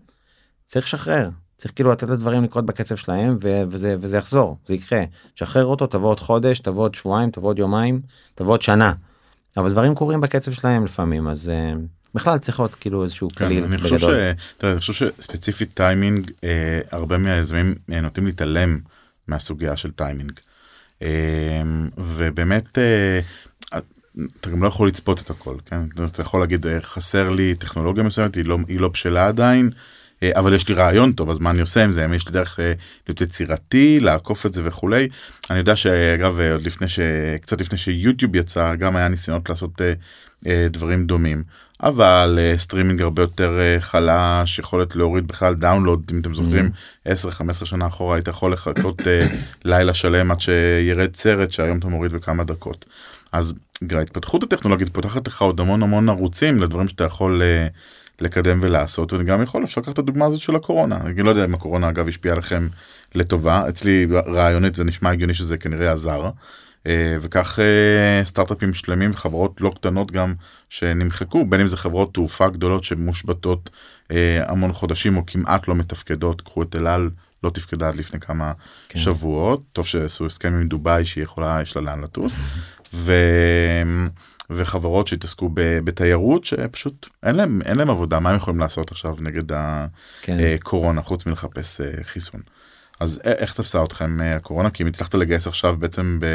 צריך 0.65 0.85
לשחרר 0.85 1.29
צריך 1.57 1.73
כאילו 1.75 1.91
לתת 1.91 2.09
לדברים 2.09 2.43
לקרות 2.43 2.65
בקצב 2.65 2.95
שלהם 2.95 3.37
וזה 3.41 3.95
וזה 3.99 4.17
יחזור 4.17 4.57
זה 4.65 4.73
יקרה 4.73 5.03
שחרר 5.35 5.65
אותו 5.65 5.87
תבוא 5.87 6.09
עוד 6.09 6.19
חודש 6.19 6.59
תבוא 6.59 6.83
עוד 6.83 6.95
שבועיים 6.95 7.31
תבוא 7.31 7.49
עוד 7.49 7.59
יומיים 7.59 8.01
תבוא 8.35 8.53
עוד 8.53 8.61
שנה. 8.61 8.93
אבל 9.57 9.71
דברים 9.71 9.95
קורים 9.95 10.21
בקצב 10.21 10.51
שלהם 10.51 10.85
לפעמים 10.85 11.27
אז 11.27 11.49
אה, 11.49 11.73
בכלל 12.15 12.37
צריך 12.37 12.59
להיות 12.59 12.75
כאילו 12.75 13.03
איזשהו 13.03 13.29
כן, 13.29 13.35
קליל 13.35 13.63
אני 13.63 13.77
חושב 13.77 13.99
ש... 13.99 14.03
תראה, 14.57 14.71
אני 14.71 14.79
חושב 14.79 14.93
שספציפית 14.93 15.69
טיימינג, 15.73 16.31
אה, 16.43 16.79
הרבה 16.91 17.17
מהיזמים 17.17 17.75
אה, 17.91 18.01
נוטים 18.01 18.25
להתעלם 18.25 18.79
מהסוגיה 19.27 19.77
של 19.77 19.91
טיימינג. 19.91 20.31
אה, 21.01 21.61
ובאמת, 21.97 22.77
אה, 22.77 23.19
אתה 24.41 24.49
גם 24.49 24.63
לא 24.63 24.67
יכול 24.67 24.87
לצפות 24.87 25.21
את 25.21 25.29
הכל, 25.29 25.55
כן? 25.65 26.05
אתה 26.05 26.21
יכול 26.21 26.39
להגיד, 26.39 26.65
חסר 26.81 27.29
לי 27.29 27.55
טכנולוגיה 27.55 28.03
מסוימת, 28.03 28.35
היא 28.35 28.45
לא, 28.45 28.57
היא 28.67 28.79
לא 28.79 28.87
בשלה 28.87 29.27
עדיין, 29.27 29.69
אבל 30.23 30.53
יש 30.53 30.69
לי 30.69 30.75
רעיון 30.75 31.11
טוב, 31.11 31.29
אז 31.29 31.39
מה 31.39 31.49
אני 31.49 31.61
עושה 31.61 31.83
עם 31.83 31.91
זה? 31.91 32.01
האם 32.01 32.13
יש 32.13 32.27
לי 32.27 32.33
דרך 32.33 32.59
אה, 32.59 32.73
להיות 33.07 33.21
יצירתי, 33.21 33.99
לעקוף 33.99 34.45
את 34.45 34.53
זה 34.53 34.61
וכולי. 34.65 35.07
אני 35.49 35.59
יודע 35.59 35.75
שאגב, 35.75 36.39
אה, 36.39 36.51
עוד 36.51 36.61
לפני 36.61 36.87
ש... 36.87 36.99
קצת 37.41 37.61
לפני 37.61 37.77
שיוטיוב 37.77 38.35
יצא, 38.35 38.75
גם 38.75 38.95
היה 38.95 39.07
ניסיונות 39.07 39.49
לעשות 39.49 39.81
אה, 39.81 39.93
אה, 40.47 40.67
דברים 40.71 41.05
דומים. 41.05 41.43
אבל 41.83 42.39
אה, 42.41 42.57
סטרימינג 42.57 43.01
הרבה 43.01 43.23
יותר 43.23 43.59
אה, 43.59 43.77
חלש, 43.79 44.59
יכולת 44.59 44.95
להוריד 44.95 45.27
בכלל 45.27 45.55
download, 45.55 46.11
אם 46.13 46.19
אתם 46.19 46.35
זוכרים, 46.35 46.69
10-15 47.07 47.11
שנה 47.65 47.87
אחורה 47.87 48.15
היית 48.15 48.27
יכול 48.27 48.53
לחכות 48.53 49.07
אה, 49.07 49.27
לילה 49.65 49.93
שלם 49.93 50.31
עד 50.31 50.41
שירד 50.41 51.15
סרט 51.15 51.51
שהיום 51.51 51.77
אתה 51.77 51.87
מוריד 51.87 52.11
בכמה 52.11 52.43
דקות. 52.43 52.85
אז 53.31 53.53
ההתפתחות 53.91 54.43
הטכנולוגית 54.43 54.89
פותחת 54.89 55.27
לך 55.27 55.41
עוד 55.41 55.59
המון 55.59 55.83
המון 55.83 56.09
ערוצים 56.09 56.61
לדברים 56.61 56.87
שאתה 56.87 57.03
יכול 57.03 57.41
אה, 57.41 57.67
לקדם 58.21 58.59
ולעשות 58.61 59.13
ואני 59.13 59.25
גם 59.25 59.43
יכול 59.43 59.63
אפשר 59.63 59.81
לקחת 59.81 59.93
את 59.93 59.99
הדוגמה 59.99 60.25
הזאת 60.25 60.39
של 60.39 60.55
הקורונה 60.55 60.97
אני 61.05 61.23
לא 61.23 61.29
יודע 61.29 61.45
אם 61.45 61.53
הקורונה 61.53 61.89
אגב 61.89 62.07
השפיעה 62.07 62.33
עליכם 62.33 62.67
לטובה 63.15 63.69
אצלי 63.69 64.07
רעיונית 64.27 64.75
זה 64.75 64.83
נשמע 64.83 65.11
הגיוני 65.11 65.33
שזה 65.33 65.57
כנראה 65.57 65.91
עזר. 65.91 66.29
אה, 66.87 67.17
וכך 67.21 67.59
אה, 67.59 68.25
סטארט-אפים 68.25 68.73
שלמים 68.73 69.11
וחברות 69.11 69.61
לא 69.61 69.69
קטנות 69.75 70.11
גם 70.11 70.33
שנמחקו 70.69 71.45
בין 71.45 71.61
אם 71.61 71.67
זה 71.67 71.77
חברות 71.77 72.13
תעופה 72.13 72.49
גדולות 72.49 72.83
שמושבתות 72.83 73.69
אה, 74.11 74.43
המון 74.47 74.73
חודשים 74.73 75.17
או 75.17 75.25
כמעט 75.25 75.67
לא 75.67 75.75
מתפקדות 75.75 76.41
קחו 76.41 76.63
את 76.63 76.75
אלעל 76.75 77.09
לא 77.43 77.49
תפקדה 77.49 77.87
עד 77.87 77.95
לפני 77.95 78.19
כמה 78.19 78.51
כן. 78.89 78.99
שבועות 78.99 79.63
טוב 79.73 79.85
שעשו 79.85 80.25
הסכם 80.25 80.53
עם 80.53 80.67
דובאי 80.67 81.05
שהיא 81.05 81.23
יכולה 81.23 81.59
יש 81.61 81.75
לה 81.75 81.81
לאן 81.81 82.01
לטוס 82.01 82.39
ו... 82.93 83.13
וחברות 84.49 85.07
שהתעסקו 85.07 85.49
ב- 85.53 85.79
בתיירות 85.83 86.45
שפשוט 86.45 87.09
אין 87.23 87.35
להם 87.35 87.61
אין 87.65 87.77
להם 87.77 87.89
עבודה 87.89 88.19
מה 88.19 88.29
הם 88.29 88.35
יכולים 88.35 88.59
לעשות 88.59 88.91
עכשיו 88.91 89.15
נגד 89.19 89.43
כן. 90.21 90.37
הקורונה 90.55 91.01
חוץ 91.01 91.25
מלחפש 91.25 91.81
אה, 91.81 92.03
חיסון. 92.03 92.41
אז 92.99 93.21
איך 93.23 93.53
תפסה 93.53 93.83
אתכם 93.83 94.21
אה, 94.21 94.35
הקורונה 94.35 94.69
כי 94.69 94.83
אם 94.83 94.87
הצלחת 94.87 95.15
לגייס 95.15 95.47
עכשיו 95.47 95.75
בעצם 95.79 96.19
ב... 96.21 96.25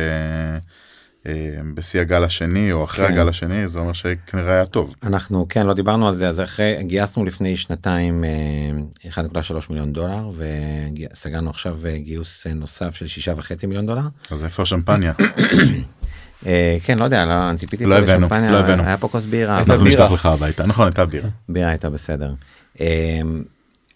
אה, 1.26 1.32
בשיא 1.74 2.00
הגל 2.00 2.24
השני 2.24 2.72
או 2.72 2.84
אחרי 2.84 3.06
כן. 3.06 3.12
הגל 3.12 3.28
השני 3.28 3.66
זה 3.66 3.78
אומר 3.78 3.92
שכנראה 3.92 4.52
היה 4.52 4.66
טוב. 4.66 4.94
אנחנו 5.02 5.46
כן 5.48 5.66
לא 5.66 5.74
דיברנו 5.74 6.08
על 6.08 6.14
זה 6.14 6.28
אז 6.28 6.40
אחרי 6.40 6.78
גייסנו 6.80 7.24
לפני 7.24 7.56
שנתיים 7.56 8.24
אה, 8.24 9.10
1.3 9.24 9.66
מיליון 9.70 9.92
דולר 9.92 10.30
וסגרנו 10.36 11.50
עכשיו 11.50 11.76
אה, 11.86 11.98
גיוס 11.98 12.46
אה, 12.46 12.54
נוסף 12.54 12.94
של 12.94 13.06
שישה 13.06 13.34
וחצי 13.36 13.66
מיליון 13.66 13.86
דולר. 13.86 14.02
אז 14.30 14.44
איפה 14.44 14.62
השמפניה? 14.62 15.12
אה, 16.46 16.76
כן 16.84 16.98
לא 16.98 17.04
יודע 17.04 17.24
לא 17.24 17.50
אני 17.50 17.58
ציפיתי 17.58 17.86
לא 17.86 17.98
הבאנו, 17.98 18.28
לא 18.30 18.58
הבאנו. 18.58 18.82
היה 18.82 18.96
פה 18.96 19.08
כוס 19.08 19.24
בירה 19.24 19.56
הייתה 19.56 19.72
אנחנו 19.72 19.84
בירה. 19.84 20.04
נשלח 20.04 20.12
לך 20.12 20.26
הביתה 20.26 20.66
נכון 20.66 20.86
הייתה 20.86 21.06
בירה. 21.06 21.28
בירה 21.48 21.68
הייתה 21.68 21.90
בסדר. 21.90 22.34
אה, 22.80 23.20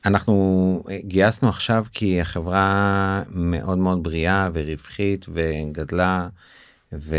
אנחנו 0.07 0.83
אה, 0.91 0.99
גייסנו 1.05 1.49
עכשיו 1.49 1.85
כי 1.93 2.21
החברה 2.21 3.23
מאוד 3.31 3.79
מאוד 3.79 4.03
בריאה 4.03 4.49
ורווחית 4.53 5.27
וגדלה 5.35 6.29
ו... 6.93 7.17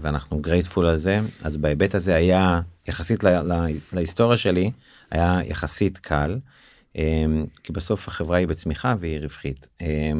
ואנחנו 0.00 0.40
גרייטפול 0.40 0.86
על 0.86 0.96
זה. 0.96 1.20
אז 1.42 1.56
בהיבט 1.56 1.94
הזה 1.94 2.14
היה 2.14 2.60
יחסית 2.88 3.24
לה... 3.24 3.42
לה... 3.42 3.64
להיסטוריה 3.92 4.36
שלי 4.36 4.70
היה 5.10 5.40
יחסית 5.44 5.98
קל 5.98 6.38
אה, 6.96 7.24
כי 7.62 7.72
בסוף 7.72 8.08
החברה 8.08 8.36
היא 8.36 8.48
בצמיחה 8.48 8.94
והיא 9.00 9.20
רווחית. 9.20 9.68
אה, 9.82 10.12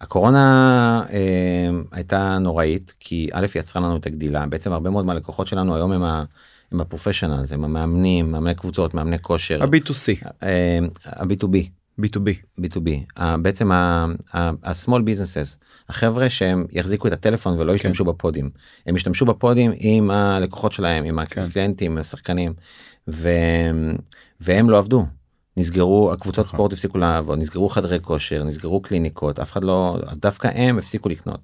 הקורונה 0.00 1.02
אה, 1.12 1.68
הייתה 1.92 2.38
נוראית 2.38 2.94
כי 3.00 3.28
א' 3.32 3.46
יצרה 3.54 3.82
לנו 3.82 3.96
את 3.96 4.06
הגדילה. 4.06 4.46
בעצם 4.46 4.72
הרבה 4.72 4.90
מאוד 4.90 5.04
מהלקוחות 5.04 5.46
שלנו 5.46 5.74
היום 5.76 5.92
הם 5.92 6.02
ה... 6.02 6.24
הם 6.72 6.80
ה 6.80 6.85
professionals 6.85 7.52
הם 7.52 7.64
המאמנים 7.64 8.32
מאמני 8.32 8.54
קבוצות 8.54 8.94
מאמני 8.94 9.18
כושר. 9.18 9.62
ה-B2C, 9.62 10.26
אה, 10.42 10.78
ה-B2B 11.04 11.79
B2B. 12.00 12.28
B2B 12.60 12.90
ה- 13.16 13.36
בעצם 13.36 13.72
ה-small 13.72 15.00
businesses 15.00 15.56
החבר'ה 15.88 16.30
שהם 16.30 16.66
יחזיקו 16.70 17.08
את 17.08 17.12
הטלפון 17.12 17.58
ולא 17.58 17.72
ישתמשו 17.72 18.04
בפודים 18.04 18.50
הם 18.86 18.96
ישתמשו 18.96 19.24
בפודים 19.24 19.72
עם 19.76 20.10
הלקוחות 20.10 20.72
שלהם 20.72 21.04
עם 21.04 21.24
כן. 21.24 21.42
הקליינטים 21.42 21.98
השחקנים 21.98 22.52
ו... 23.08 23.28
והם 24.40 24.70
לא 24.70 24.78
עבדו. 24.78 25.06
נסגרו 25.56 26.12
הקבוצות 26.12 26.44
נכון. 26.44 26.56
ספורט 26.56 26.72
הפסיקו 26.72 26.98
לעבוד 26.98 27.38
נסגרו 27.38 27.68
חדרי 27.68 27.98
כושר 28.02 28.44
נסגרו 28.44 28.82
קליניקות 28.82 29.38
אף 29.38 29.52
אחד 29.52 29.64
לא 29.64 29.98
אז 30.06 30.18
דווקא 30.18 30.50
הם 30.54 30.78
הפסיקו 30.78 31.08
לקנות. 31.08 31.40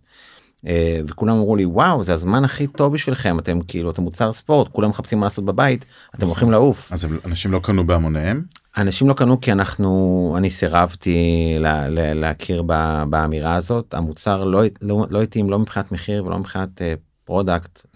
אה, 0.67 1.01
וכולם 1.07 1.37
אמרו 1.37 1.57
לי 1.57 1.65
וואו 1.65 2.05
זה 2.05 2.15
הזמן 2.15 2.45
הכי 2.45 2.67
טוב 2.67 2.93
בשבילכם 2.93 3.39
אתם 3.39 3.61
כאילו 3.69 3.91
אתם 3.91 4.03
מוצר 4.03 4.33
ספורט 4.33 4.69
כולם 4.69 4.91
מחפשים 4.91 5.19
מה 5.21 5.27
לעשות 5.27 5.45
בבית 5.45 5.87
אתם 6.15 6.27
הולכים 6.27 6.51
לעוף. 6.51 6.93
אז 6.93 7.07
אנשים 7.25 7.53
לא 7.53 7.59
קנו 7.59 7.87
בהמוניהם 7.87 8.43
אנשים 8.77 9.09
לא 9.09 9.15
קנו 9.15 9.41
כי 9.41 9.53
אנחנו 9.53 10.35
אני 10.39 10.51
סירבתי 10.51 11.19
לה, 11.61 11.89
לה, 11.89 12.15
להכיר 12.15 12.63
ב, 12.67 13.03
באמירה 13.11 13.55
הזאת 13.55 13.95
המוצר 13.95 14.45
לא, 14.45 14.63
לא, 14.83 15.07
לא 15.11 15.23
התאים 15.23 15.51
לא 15.51 15.59
מבחינת 15.59 15.93
מחיר 15.93 16.25
ולא 16.25 16.39
מבחינת 16.39 16.83
product 17.25 17.87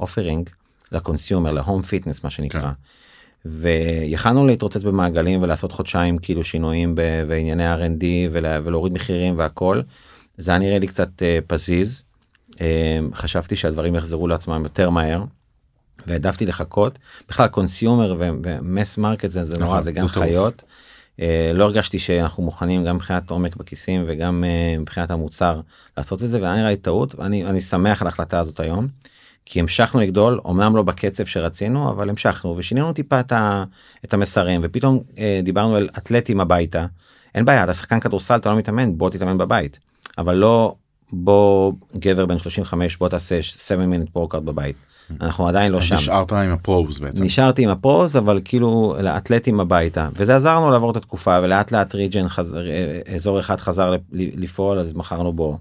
offering 0.00 0.50
ל 0.92 0.99
consumer 0.99 1.52
ל 1.52 1.58
home 1.58 1.82
fitness 1.82 2.24
מה 2.24 2.30
שנקרא. 2.30 2.70
ויכלנו 3.44 4.46
להתרוצץ 4.46 4.82
במעגלים 4.82 5.42
ולעשות 5.42 5.72
חודשיים 5.72 6.18
כאילו 6.18 6.44
שינויים 6.44 6.94
ב- 6.94 7.22
בענייני 7.28 7.74
R&D 7.74 8.04
ולה- 8.32 8.58
ולהוריד 8.64 8.92
מחירים 8.92 9.38
והכל. 9.38 9.80
זה 10.38 10.50
היה 10.50 10.58
נראה 10.58 10.78
לי 10.78 10.86
קצת 10.86 11.22
אה, 11.22 11.38
פזיז. 11.46 12.02
אה, 12.60 12.98
חשבתי 13.14 13.56
שהדברים 13.56 13.94
יחזרו 13.94 14.28
לעצמם 14.28 14.60
יותר 14.64 14.90
מהר. 14.90 15.24
והעדפתי 16.06 16.46
לחכות 16.46 16.98
בכלל 17.28 17.48
consumer 17.48 18.16
ו 18.18 18.34
mass 18.34 18.98
market 18.98 19.30
זה, 19.30 19.44
זה 19.44 19.58
נורא 19.58 19.70
נכון, 19.70 19.82
זה 19.82 19.92
גן 19.92 20.06
זה 20.06 20.12
טירוף. 20.12 20.28
חיות. 20.28 20.62
אה, 21.20 21.50
לא 21.54 21.64
הרגשתי 21.64 21.98
שאנחנו 21.98 22.42
מוכנים 22.42 22.84
גם 22.84 22.96
מבחינת 22.96 23.30
עומק 23.30 23.56
בכיסים 23.56 24.04
וגם 24.06 24.44
אה, 24.44 24.78
מבחינת 24.78 25.10
המוצר 25.10 25.60
לעשות 25.96 26.22
את 26.22 26.28
זה 26.28 26.38
נראה 26.38 26.70
לי 26.70 26.76
טעות 26.76 27.14
ואני 27.14 27.46
אני 27.46 27.60
שמח 27.60 28.02
על 28.02 28.08
ההחלטה 28.08 28.40
הזאת 28.40 28.60
היום. 28.60 28.88
כי 29.44 29.60
המשכנו 29.60 30.00
לגדול 30.00 30.40
אמנם 30.50 30.76
לא 30.76 30.82
בקצב 30.82 31.24
שרצינו 31.24 31.90
אבל 31.90 32.10
המשכנו 32.10 32.56
ושינינו 32.56 32.92
טיפה 32.92 33.20
את, 33.20 33.32
ה, 33.32 33.64
את 34.04 34.14
המסרים 34.14 34.60
ופתאום 34.64 35.00
אה, 35.18 35.40
דיברנו 35.42 35.76
על 35.76 35.88
אתלטים 35.98 36.40
הביתה. 36.40 36.86
אין 37.34 37.44
בעיה 37.44 37.64
אתה 37.64 37.74
שחקן 37.74 38.00
כדורסל 38.00 38.36
אתה 38.36 38.50
לא 38.50 38.56
מתאמן 38.56 38.98
בוא 38.98 39.10
תתאמן 39.10 39.38
בבית 39.38 39.78
אבל 40.18 40.36
לא 40.36 40.74
בוא 41.12 41.72
גבר 41.96 42.26
בן 42.26 42.38
35 42.38 42.96
בוא 42.96 43.08
תעשה 43.08 43.42
7 43.42 43.84
minute 43.84 44.18
workout 44.18 44.40
בבית. 44.40 44.76
אנחנו 45.20 45.48
עדיין 45.48 45.72
לא 45.72 45.80
שם. 45.80 45.94
נשארת 45.96 46.32
עם 46.32 46.50
הפרוז 46.50 46.98
בעצם. 46.98 47.24
נשארתי 47.24 47.62
עם 47.64 47.70
הפרוז 47.70 48.16
אבל 48.16 48.40
כאילו 48.44 48.96
לאתלטים 49.00 49.60
הביתה 49.60 50.08
וזה 50.16 50.36
עזר 50.36 50.56
לנו 50.56 50.70
לעבור 50.70 50.90
את 50.90 50.96
התקופה 50.96 51.38
ולאט 51.42 51.72
לאט 51.72 51.94
ריג'ן 51.94 52.28
חזר 52.28 52.66
אה, 52.70 53.00
אזור 53.14 53.40
אחד 53.40 53.60
חזר 53.60 53.90
לפ- 53.90 54.00
לפעול 54.12 54.78
אז 54.78 54.92
מכרנו 54.92 55.32
בו 55.32 55.58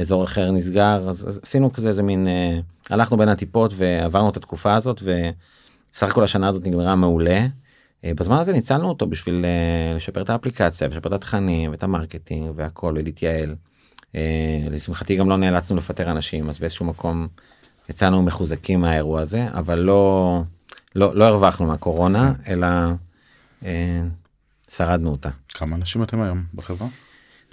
אזור 0.00 0.24
אחר 0.24 0.50
נסגר 0.50 1.08
אז, 1.08 1.28
אז 1.28 1.40
עשינו 1.42 1.72
כזה 1.72 1.88
איזה 1.88 2.02
מין 2.02 2.26
אה, 2.26 2.58
הלכנו 2.90 3.16
בין 3.16 3.28
הטיפות 3.28 3.74
ועברנו 3.76 4.28
את 4.30 4.36
התקופה 4.36 4.74
הזאת 4.74 5.02
וסך 5.02 6.08
הכל 6.10 6.24
השנה 6.24 6.48
הזאת 6.48 6.66
נגמרה 6.66 6.96
מעולה. 6.96 7.46
אה, 8.04 8.12
בזמן 8.16 8.36
הזה 8.38 8.52
ניצלנו 8.52 8.88
אותו 8.88 9.06
בשביל 9.06 9.44
אה, 9.44 9.96
לשפר 9.96 10.22
את 10.22 10.30
האפליקציה 10.30 10.88
לשפר 10.88 11.08
את 11.08 11.12
התכנים 11.12 11.70
ואת 11.70 11.82
ה 11.82 11.89
marketing 11.89 12.50
והכל 12.56 12.94
ולהתייעל. 12.98 13.54
אה, 14.14 14.20
לשמחתי 14.70 15.16
גם 15.16 15.28
לא 15.28 15.36
נאלצנו 15.36 15.76
לפטר 15.76 16.10
אנשים 16.10 16.48
אז 16.48 16.58
באיזשהו 16.58 16.86
מקום 16.86 17.28
יצאנו 17.92 18.22
מחוזקים 18.22 18.80
מהאירוע 18.80 19.20
הזה 19.20 19.48
אבל 19.52 19.78
לא 19.78 20.42
לא 20.94 21.16
לא 21.16 21.24
הרווחנו 21.24 21.66
מהקורונה 21.66 22.32
אלא 22.46 22.66
אה, 23.64 24.02
שרדנו 24.70 25.10
אותה. 25.10 25.28
כמה 25.48 25.76
אנשים 25.76 26.02
אתם 26.02 26.22
היום 26.22 26.44
בחברה? 26.54 26.88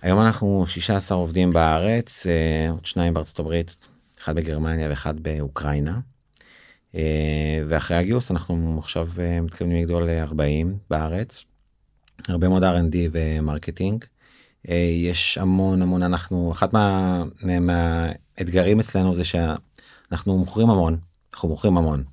היום 0.02 0.22
אנחנו 0.22 0.66
16 0.68 1.18
עובדים 1.18 1.54
בארץ 1.54 2.28
אה, 2.28 2.72
עוד 2.72 2.86
שניים 2.86 3.14
בארצות 3.14 3.40
הברית 3.40 3.78
אחד 4.22 4.36
בגרמניה 4.36 4.90
ואחד 4.90 5.20
באוקראינה. 5.20 6.00
אה, 6.96 7.64
ואחרי 7.68 7.98
הגיוס 7.98 8.32
אנחנו 8.32 8.80
עכשיו 8.84 9.10
אה, 9.20 9.42
מתכוונים 9.42 9.78
לגדול 9.78 10.10
ל-40 10.10 10.68
בארץ. 10.90 11.46
הרבה 12.28 12.50
מאוד 12.50 12.64
R&D 12.64 12.96
ו 13.12 13.20
marketing. 13.20 14.06
אה, 14.70 14.76
יש 15.04 15.38
המון 15.38 15.82
המון 15.82 16.04
אנחנו 16.04 16.52
אחד 16.52 16.68
מה, 16.74 17.24
מהאתגרים 17.62 18.80
אצלנו 18.80 19.16
זה 19.16 19.24
שאנחנו 20.10 20.38
מוכרים 20.38 20.70
המון 20.70 20.98
אנחנו 21.34 21.50
מוכרים 21.50 21.78
המון. 21.78 22.04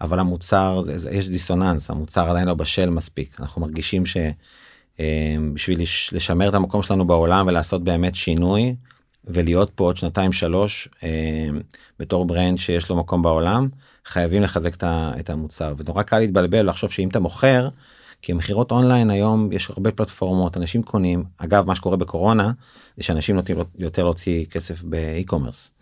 אבל 0.00 0.18
המוצר 0.18 0.82
יש 1.12 1.28
דיסוננס 1.28 1.90
המוצר 1.90 2.30
עדיין 2.30 2.48
לא 2.48 2.54
בשל 2.54 2.90
מספיק 2.90 3.40
אנחנו 3.40 3.60
מרגישים 3.60 4.06
ש... 4.06 4.16
אה, 5.00 5.36
לשמר 6.12 6.48
את 6.48 6.54
המקום 6.54 6.82
שלנו 6.82 7.06
בעולם 7.06 7.46
ולעשות 7.46 7.84
באמת 7.84 8.14
שינוי 8.14 8.74
ולהיות 9.24 9.70
פה 9.74 9.84
עוד 9.84 9.96
שנתיים 9.96 10.32
שלוש 10.32 10.88
אה, 11.02 11.48
בתור 11.98 12.24
brand 12.24 12.58
שיש 12.58 12.88
לו 12.90 12.96
מקום 12.96 13.22
בעולם 13.22 13.68
חייבים 14.04 14.42
לחזק 14.42 14.76
את 14.84 15.30
המוצר 15.30 15.74
ונורא 15.76 16.02
קל 16.02 16.18
להתבלבל 16.18 16.68
לחשוב 16.68 16.90
שאם 16.90 17.08
אתה 17.08 17.20
מוכר 17.20 17.68
כי 18.22 18.32
מכירות 18.32 18.70
אונליין 18.70 19.10
היום 19.10 19.52
יש 19.52 19.70
הרבה 19.70 19.92
פלטפורמות 19.92 20.56
אנשים 20.56 20.82
קונים 20.82 21.24
אגב 21.36 21.66
מה 21.66 21.74
שקורה 21.74 21.96
בקורונה 21.96 22.52
זה 22.96 23.02
שאנשים 23.02 23.36
נוטים 23.36 23.56
יותר 23.78 24.04
להוציא 24.04 24.46
כסף 24.46 24.82
ב 24.82 24.89
e-commerce. 24.89 25.70
אה, 25.70 25.75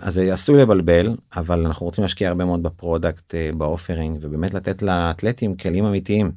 אז 0.00 0.14
זה 0.14 0.32
עשוי 0.34 0.62
לבלבל 0.62 1.16
אבל 1.36 1.66
אנחנו 1.66 1.86
רוצים 1.86 2.02
להשקיע 2.02 2.28
הרבה 2.28 2.44
מאוד 2.44 2.62
ב 2.62 2.71
product 2.71 3.34
אה, 3.34 3.50
ב 3.56 3.63
offering 3.63 4.18
ובאמת 4.20 4.54
לתת 4.54 4.82
לאתלטים 4.82 5.56
כלים 5.56 5.84
אמיתיים. 5.84 6.32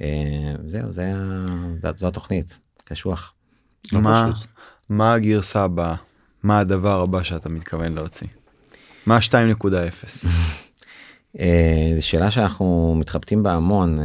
אה, 0.00 0.54
זהו 0.66 0.92
זה 0.92 1.12
זו- 1.82 1.88
זו 1.96 2.08
התוכנית 2.08 2.58
קשוח. 2.84 3.34
לא 3.92 4.00
מה. 4.00 4.30
מה 4.88 5.12
הגרסה 5.14 5.62
הבאה? 5.64 5.94
מה 6.42 6.58
הדבר 6.58 7.00
הבא 7.00 7.22
שאתה 7.22 7.48
מתכוון 7.48 7.92
להוציא? 7.94 8.26
מה 9.06 9.18
2.0? 9.18 10.26
אה, 11.40 11.92
זו 11.96 12.06
שאלה 12.06 12.30
שאנחנו 12.30 12.94
מתחבטים 12.98 13.42
בה 13.42 13.52
המון. 13.52 13.98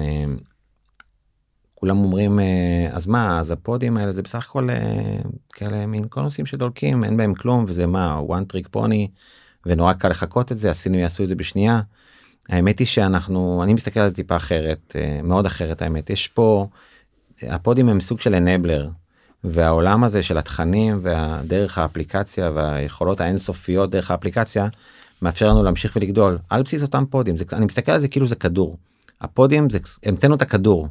כולם 1.80 1.98
אומרים 1.98 2.40
אה, 2.40 2.88
אז 2.92 3.08
מה 3.08 3.40
אז 3.40 3.52
הפודים 3.52 3.98
האלה 3.98 4.12
זה 4.12 4.22
בסך 4.22 4.46
הכל 4.50 4.70
אה, 4.70 5.20
כאלה 5.54 5.86
מין 5.86 6.04
כל 6.10 6.22
נושאים 6.22 6.46
שדולקים 6.46 7.04
אין 7.04 7.18
בהם 7.18 7.34
כלום 7.34 7.66
וזה 7.68 7.88
מה 7.88 8.22
one 8.28 8.56
trick 8.56 8.76
pony 8.76 9.08
ונורא 9.66 9.94
קל 9.94 10.10
לחכות 10.10 10.52
את 10.52 10.58
זה 10.58 10.72
עשינו 10.72 10.98
יעשו 10.98 11.24
את 11.24 11.28
זה 11.28 11.36
בשנייה. 11.36 11.82
האמת 12.50 12.80
היא 12.80 12.88
שאנחנו 12.88 13.64
אני 13.64 13.74
מסתכל 13.74 14.00
על 14.00 14.10
זה 14.10 14.16
טיפה 14.16 14.36
אחרת 14.36 14.96
אה, 14.96 15.20
מאוד 15.24 15.46
אחרת 15.46 15.82
האמת. 15.82 16.10
יש 16.10 16.28
פה 16.28 16.68
הפודים 17.42 17.90
הם 17.90 18.02
סוג 18.02 18.20
של 18.20 18.36
enabler 18.36 18.90
והעולם 19.44 20.04
הזה 20.04 20.24
של 20.24 20.38
התכנים 20.38 21.00
והדרך 21.02 21.78
האפליקציה 21.78 22.52
והיכולות 22.52 23.22
האינסופיות 23.22 23.90
דרך 23.90 24.12
האפליקציה 24.12 24.68
מאפשר 25.22 25.50
לנו 25.50 25.64
להמשיך 25.64 25.96
ולגדול. 25.96 26.38
על 26.50 26.64
בסיס 26.64 26.82
אותם 26.82 27.06
פודים 27.10 27.38
זה, 27.38 27.46
אני 27.54 27.66
מסתכל 27.66 27.92
על 27.92 28.00
זה 28.00 28.08
כאילו 28.08 28.28
זה 28.28 28.36
כדור. 28.36 28.78
הפודים 29.22 29.70
זה 29.70 29.80
המצאנו 30.06 30.36
את 30.36 30.42
הכדור 30.42 30.88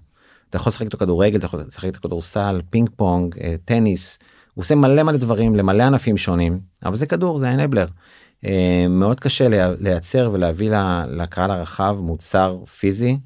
אתה 0.50 0.56
יכול 0.56 0.70
לשחק 0.70 0.85
איתו 0.85 0.98
כדורגל 0.98 1.38
אתה 1.38 1.46
יכול 1.46 1.61
לשחק 1.61 1.85
איתו 1.85 2.00
כדורסל 2.00 2.61
פינג 2.70 2.90
פונג 2.96 3.38
אה, 3.38 3.54
טניס. 3.64 4.18
הוא 4.54 4.62
עושה 4.62 4.74
מלא 4.74 5.02
מלא 5.02 5.16
דברים 5.16 5.56
למלא 5.56 5.82
ענפים 5.82 6.16
שונים 6.16 6.61
אבל 6.85 6.96
זה 6.96 7.06
כדור 7.06 7.38
זה 7.38 7.48
ה 7.48 7.53
enabler. 7.53 7.87
אה, 8.44 8.87
מאוד 8.88 9.20
קשה 9.20 9.48
לייצר 9.78 10.30
ולהביא 10.32 10.70
לקהל 11.09 11.50
הרחב 11.50 11.96
מוצר 12.00 12.59
פיזי 12.78 13.18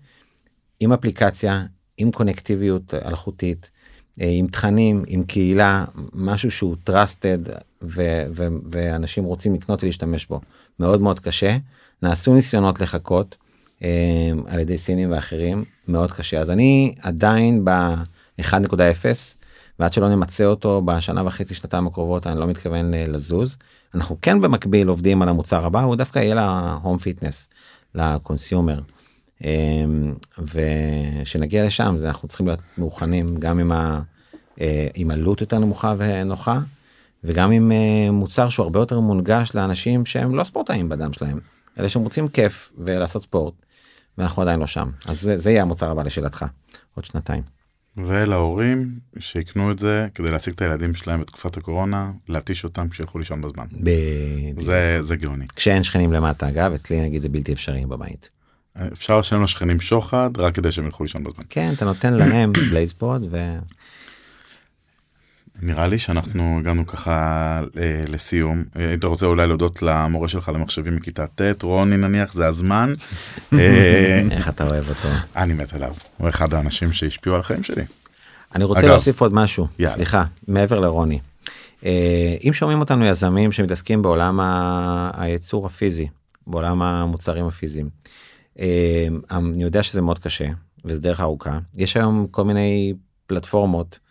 עם 0.81 0.93
אפליקציה 0.93 1.65
עם 1.97 2.11
קונקטיביות 2.11 2.95
אלחוטית 2.95 3.71
אה, 4.21 4.29
עם 4.31 4.47
תכנים 4.47 5.05
עם 5.07 5.25
קהילה 5.25 5.85
משהו 6.13 6.51
שהוא 6.51 6.77
trusted 6.91 7.51
ו- 7.83 8.25
ו- 8.33 8.47
ואנשים 8.71 9.25
רוצים 9.25 9.55
לקנות 9.55 9.83
ולהשתמש 9.83 10.27
בו. 10.27 10.41
מאוד 10.79 11.01
מאוד 11.01 11.21
קשה. 11.21 11.57
נעשו 12.03 12.35
ניסיונות 12.35 12.81
לחכות 12.81 13.37
על 14.47 14.59
ידי 14.59 14.79
סינים 14.79 15.13
ואחרים 15.13 15.65
מאוד 15.89 16.13
קשה. 16.13 16.41
אז 16.41 16.51
אני 16.51 16.95
עדיין 17.03 17.65
ב-1.0 17.65 18.75
ועד 19.81 19.93
שלא 19.93 20.09
נמצה 20.09 20.45
אותו 20.45 20.83
בשנה 20.85 21.27
וחצי 21.27 21.55
שנתיים 21.55 21.87
הקרובות 21.87 22.27
אני 22.27 22.41
לא 22.41 22.47
מתכוון 22.47 22.95
אה, 22.95 23.05
לזוז. 23.09 23.57
אנחנו 23.95 24.17
כן 24.23 24.41
במקביל 24.41 24.89
עובדים 24.89 25.23
על 25.23 25.29
המוצר 25.29 25.65
הבא 25.65 25.83
הוא 25.83 25.97
דווקא 25.97 26.19
יהיה 26.19 26.35
ל 26.35 26.47
home 26.47 26.99
fitness 26.99 27.49
ל 27.95 28.03
consumer. 28.03 28.81
אמ, 29.45 30.15
וכשנגיע 30.39 31.65
לשם 31.65 31.95
זה 31.99 32.09
אנחנו 32.09 32.29
צריכים 32.29 32.47
להיות 32.47 32.63
מוכנים 32.79 33.37
גם 33.39 33.59
עם, 33.59 33.73
ה, 33.73 34.01
אה, 34.61 34.89
עם 34.95 35.11
עלות 35.11 35.41
יותר 35.41 35.59
נמוכה 35.59 35.95
ונוחה 35.99 36.61
וגם 37.25 37.51
עם 37.51 37.73
אה, 37.73 38.11
מוצר 38.11 38.49
שהוא 38.49 38.65
הרבה 38.65 38.79
יותר 38.79 39.01
מונגש 39.01 39.51
לאנשים 39.55 40.07
שהם 40.07 40.35
לא 40.35 40.45
ספורטאים 40.45 40.89
בדם 40.89 41.13
שלהם. 41.13 41.39
אלה 41.79 41.89
שהם 41.89 42.03
רוצים 42.03 42.29
כיף 42.29 42.73
ולעשות 42.79 43.23
ספורט 43.23 43.55
ואנחנו 44.21 44.43
עדיין 44.43 44.61
לא 44.61 44.67
שם 44.67 44.91
אז 45.07 45.21
זה, 45.21 45.39
זה 45.39 45.51
יהיה 45.51 45.63
המוצר 45.63 45.91
הבא 45.91 46.03
לשאלתך 46.03 46.45
עוד 46.95 47.05
שנתיים. 47.05 47.43
ולהורים 47.97 48.99
שיקנו 49.19 49.71
את 49.73 49.79
זה 49.79 50.09
כדי 50.15 50.31
להשיג 50.31 50.55
את 50.55 50.63
הילדים 50.63 50.95
שלהם 50.95 51.21
בתקופת 51.21 51.57
הקורונה 51.57 52.13
להתיש 52.29 52.65
אותם 52.65 52.93
שילכו 52.93 53.19
לישון 53.19 53.43
בזמן. 53.43 53.67
בדיוק. 53.73 54.61
זה 54.61 54.99
זה 55.01 55.17
גאוני. 55.17 55.45
כשאין 55.57 55.83
שכנים 55.83 56.13
למטה 56.13 56.49
אגב 56.49 56.73
אצלי 56.73 57.01
נגיד 57.01 57.23
זה 57.23 57.29
בלתי 57.29 57.53
אפשרי 57.53 57.87
בבית. 57.87 58.31
אפשר 58.93 59.19
לשלם 59.19 59.43
לשכנים 59.43 59.81
שוחד 59.81 60.31
רק 60.39 60.55
כדי 60.55 60.73
שהם 60.73 60.85
ילכו 60.85 61.03
לישון 61.03 61.25
בזמן. 61.25 61.45
כן 61.49 61.73
אתה 61.77 61.85
נותן 61.85 62.15
להם 62.15 62.53
בלייזפוד 62.71 63.27
ו... 63.31 63.37
נראה 65.63 65.87
לי 65.87 65.99
שאנחנו 65.99 66.59
הגענו 66.59 66.87
ככה 66.87 67.13
אה, 67.77 68.03
לסיום 68.09 68.65
אה, 68.77 68.89
היית 68.89 69.05
רוצה 69.05 69.27
אולי 69.27 69.47
להודות 69.47 69.83
למורה 69.83 70.29
שלך 70.29 70.49
למחשבים 70.55 70.97
מכיתה 70.97 71.27
ט' 71.27 71.63
רוני 71.63 71.97
נניח 71.97 72.33
זה 72.33 72.47
הזמן. 72.47 72.95
אה, 73.53 74.23
איך 74.31 74.49
אתה 74.49 74.65
אוהב 74.69 74.89
אותו. 74.89 75.09
אני 75.37 75.53
מת 75.53 75.73
עליו 75.75 75.95
הוא 76.17 76.29
אחד 76.29 76.55
האנשים 76.55 76.93
שהשפיעו 76.93 77.35
על 77.35 77.41
החיים 77.41 77.63
שלי. 77.63 77.83
אני 78.55 78.65
רוצה 78.65 78.81
אגב. 78.81 78.89
להוסיף 78.89 79.21
עוד 79.21 79.35
משהו 79.35 79.67
יאללה. 79.79 79.95
סליחה 79.95 80.25
מעבר 80.49 80.81
לרוני. 80.81 81.19
אה, 81.85 82.37
אם 82.49 82.53
שומעים 82.53 82.81
אותנו 82.81 83.05
יזמים 83.05 83.53
שמתעסקים 83.53 84.03
בעולם 84.03 84.41
ה- 84.41 85.11
הייצור 85.15 85.67
הפיזי 85.67 86.09
בעולם 86.47 86.83
המוצרים 86.83 87.47
הפיזיים. 87.47 87.89
אה, 88.61 89.07
אני 89.31 89.63
יודע 89.63 89.83
שזה 89.83 90.03
מאוד 90.03 90.19
קשה 90.19 90.47
וזה 90.85 91.01
דרך 91.01 91.21
ארוכה 91.21 91.59
יש 91.77 91.97
היום 91.97 92.27
כל 92.31 92.45
מיני 92.45 92.93
פלטפורמות 93.27 93.99
אה, 94.03 94.10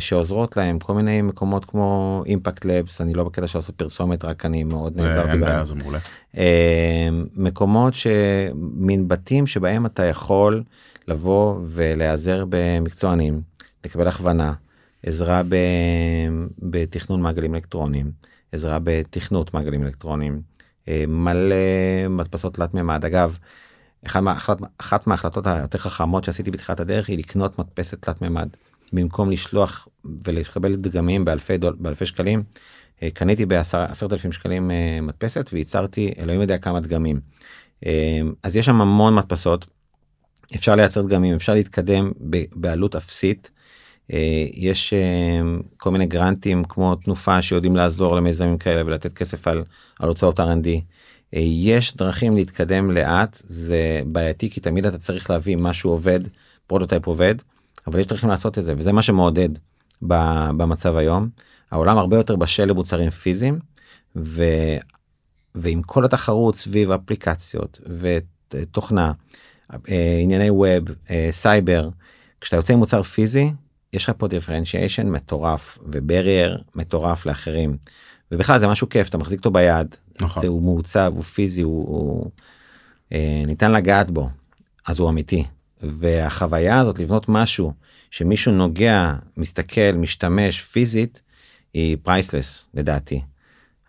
שעוזרות 0.00 0.56
להם 0.56 0.78
כל 0.78 0.94
מיני 0.94 1.22
מקומות 1.22 1.64
כמו 1.64 2.22
אימפקט 2.26 2.64
לבס 2.64 3.00
אני 3.00 3.14
לא 3.14 3.24
בקטע 3.24 3.40
לעשות 3.40 3.74
פרסומת 3.76 4.24
רק 4.24 4.44
אני 4.44 4.64
מאוד 4.64 5.00
נעזרתי 5.00 5.38
בהם. 5.38 5.64
זה 5.64 5.74
מעולה. 5.74 5.98
אה, 6.36 7.08
מקומות 7.36 7.94
שמין 7.94 9.08
בתים 9.08 9.46
שבהם 9.46 9.86
אתה 9.86 10.04
יכול 10.04 10.62
לבוא 11.08 11.60
ולהיעזר 11.66 12.44
במקצוענים, 12.48 13.40
לקבל 13.84 14.08
הכוונה, 14.08 14.52
עזרה 15.02 15.42
ב, 15.48 15.56
בתכנון 16.58 17.20
מעגלים 17.20 17.54
אלקטרוניים, 17.54 18.10
עזרה 18.52 18.78
בתכנות 18.84 19.54
מעגלים 19.54 19.84
אלקטרוניים, 19.84 20.42
אה, 20.88 21.04
מלא 21.08 21.56
מדפסות 22.10 22.54
תלת 22.54 22.74
מימד. 22.74 23.04
אגב, 23.04 23.38
אחת, 24.06 24.22
מה, 24.22 24.32
אחת, 24.32 24.58
אחת 24.78 25.06
מההחלטות 25.06 25.46
היותר 25.46 25.78
חכמות 25.78 26.24
שעשיתי 26.24 26.50
בתחילת 26.50 26.80
הדרך 26.80 27.08
היא 27.08 27.18
לקנות 27.18 27.58
מדפסת 27.58 28.02
תלת 28.02 28.22
מימד. 28.22 28.48
במקום 28.92 29.30
לשלוח 29.30 29.88
ולקבל 30.24 30.76
דגמים 30.76 31.24
באלפי, 31.24 31.56
דול, 31.56 31.76
באלפי 31.78 32.06
שקלים, 32.06 32.42
אה, 33.02 33.10
קניתי 33.10 33.46
בעשרת 33.46 34.12
אלפים 34.12 34.32
שקלים 34.32 34.70
אה, 34.70 34.98
מדפסת 35.02 35.50
וייצרתי 35.52 36.12
אלוהים 36.18 36.40
יודע 36.40 36.58
כמה 36.58 36.80
דגמים. 36.80 37.20
אה, 37.86 38.20
אז 38.42 38.56
יש 38.56 38.66
שם 38.66 38.80
המון 38.80 39.14
מדפסות, 39.14 39.66
אפשר 40.54 40.74
לייצר 40.74 41.02
דגמים, 41.02 41.34
אפשר 41.34 41.54
להתקדם 41.54 42.12
בעלות 42.54 42.96
אפסית. 42.96 43.50
יש 44.54 44.94
כל 45.76 45.90
מיני 45.90 46.06
גרנטים 46.06 46.64
כמו 46.64 46.94
תנופה 46.94 47.42
שיודעים 47.42 47.76
לעזור 47.76 48.16
למיזמים 48.16 48.58
כאלה 48.58 48.86
ולתת 48.86 49.12
כסף 49.12 49.48
על, 49.48 49.64
על 49.98 50.08
הוצאות 50.08 50.40
R&D. 50.40 50.68
יש 51.32 51.96
דרכים 51.96 52.36
להתקדם 52.36 52.90
לאט, 52.90 53.38
זה 53.44 54.02
בעייתי 54.06 54.50
כי 54.50 54.60
תמיד 54.60 54.86
אתה 54.86 54.98
צריך 54.98 55.30
להביא 55.30 55.56
משהו 55.56 55.90
עובד, 55.90 56.20
prototype 56.66 57.06
עובד, 57.06 57.34
אבל 57.86 58.00
יש 58.00 58.06
דרכים 58.06 58.28
לעשות 58.28 58.58
את 58.58 58.64
זה 58.64 58.74
וזה 58.78 58.92
מה 58.92 59.02
שמעודד 59.02 59.48
במצב 60.02 60.96
היום. 60.96 61.28
העולם 61.70 61.98
הרבה 61.98 62.16
יותר 62.16 62.36
בשל 62.36 62.64
למוצרים 62.64 63.10
פיזיים 63.10 63.58
ו... 64.16 64.44
ועם 65.54 65.82
כל 65.82 66.04
התחרות 66.04 66.56
סביב 66.56 66.90
אפליקציות 66.90 67.80
ותוכנה, 67.98 69.12
אה, 69.72 70.18
ענייני 70.22 70.50
web, 70.50 70.84
אה, 71.10 71.28
סייבר, 71.30 71.88
כשאתה 72.40 72.56
יוצא 72.56 72.72
עם 72.72 72.78
מוצר 72.78 73.02
פיזי, 73.02 73.52
יש 73.92 74.04
לך 74.04 74.12
פה 74.18 74.28
differentiation 74.28 75.08
מטורף 75.08 75.78
ו 75.82 75.92
barrier 75.92 76.62
מטורף 76.74 77.26
לאחרים. 77.26 77.76
ובכלל 78.32 78.58
זה 78.58 78.68
משהו 78.68 78.88
כיף, 78.88 79.08
אתה 79.08 79.18
מחזיק 79.18 79.38
אותו 79.38 79.50
ביד, 79.50 79.96
נכון. 80.20 80.42
זה 80.42 80.48
הוא 80.48 80.62
מעוצב, 80.62 81.12
הוא 81.14 81.22
פיזי, 81.22 81.62
הוא, 81.62 81.88
הוא 81.88 82.30
אה, 83.12 83.42
ניתן 83.46 83.72
לגעת 83.72 84.10
בו, 84.10 84.28
אז 84.86 84.98
הוא 84.98 85.08
אמיתי. 85.08 85.44
והחוויה 85.82 86.78
הזאת 86.78 86.98
לבנות 86.98 87.28
משהו 87.28 87.72
שמישהו 88.10 88.52
נוגע, 88.52 89.14
מסתכל, 89.36 89.92
משתמש 89.96 90.60
פיזית, 90.62 91.22
היא 91.74 91.96
priceless 92.02 92.66
לדעתי. 92.74 93.22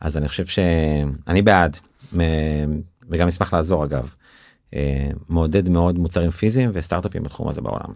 אז 0.01 0.17
אני 0.17 0.27
חושב 0.27 0.45
שאני 0.45 1.41
בעד, 1.41 1.77
וגם 3.10 3.27
אשמח 3.27 3.54
לעזור 3.54 3.86
אגב. 3.86 4.13
אה, 4.73 5.10
מעודד 5.30 5.69
מאוד 5.69 5.99
מוצרים 5.99 6.32
פיזיים 6.32 6.71
וסטארט-אפים 6.73 7.23
בתחום 7.23 7.47
הזה 7.47 7.62
בעולם. 7.62 7.93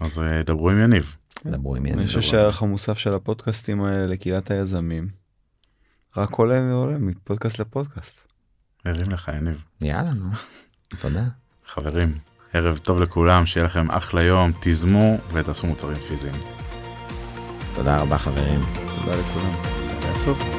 אז 0.00 0.18
אה, 0.18 0.42
דברו 0.42 0.70
עם 0.70 0.78
יניב. 0.82 1.16
דברו 1.46 1.76
עם 1.76 1.82
אני 1.82 1.92
יניב. 1.92 2.06
חושב 2.06 2.22
שהערך 2.22 2.62
המוסף 2.62 2.98
של 2.98 3.14
הפודקאסטים 3.14 3.84
האלה 3.84 4.06
לקהילת 4.06 4.50
היזמים 4.50 5.08
רק 6.16 6.32
עולה 6.32 6.60
ועולה 6.62 6.98
מפודקאסט 6.98 7.58
לפודקאסט. 7.58 8.20
הרים 8.84 9.10
לך 9.10 9.30
יניב. 9.36 9.62
יאללה 9.80 10.12
נו. 10.12 10.30
תודה. 11.00 11.24
חברים, 11.66 12.18
ערב 12.54 12.78
טוב 12.78 13.00
לכולם, 13.00 13.46
שיהיה 13.46 13.66
לכם 13.66 13.90
אחלה 13.90 14.22
יום, 14.22 14.52
תיזמו 14.52 15.18
ותעשו 15.32 15.66
מוצרים 15.66 15.96
פיזיים. 15.96 16.34
תודה 17.74 17.96
רבה 17.96 18.18
חברים. 18.18 18.60
תודה 18.94 19.16
לכולם. 19.16 19.54
טוב. 20.24 20.57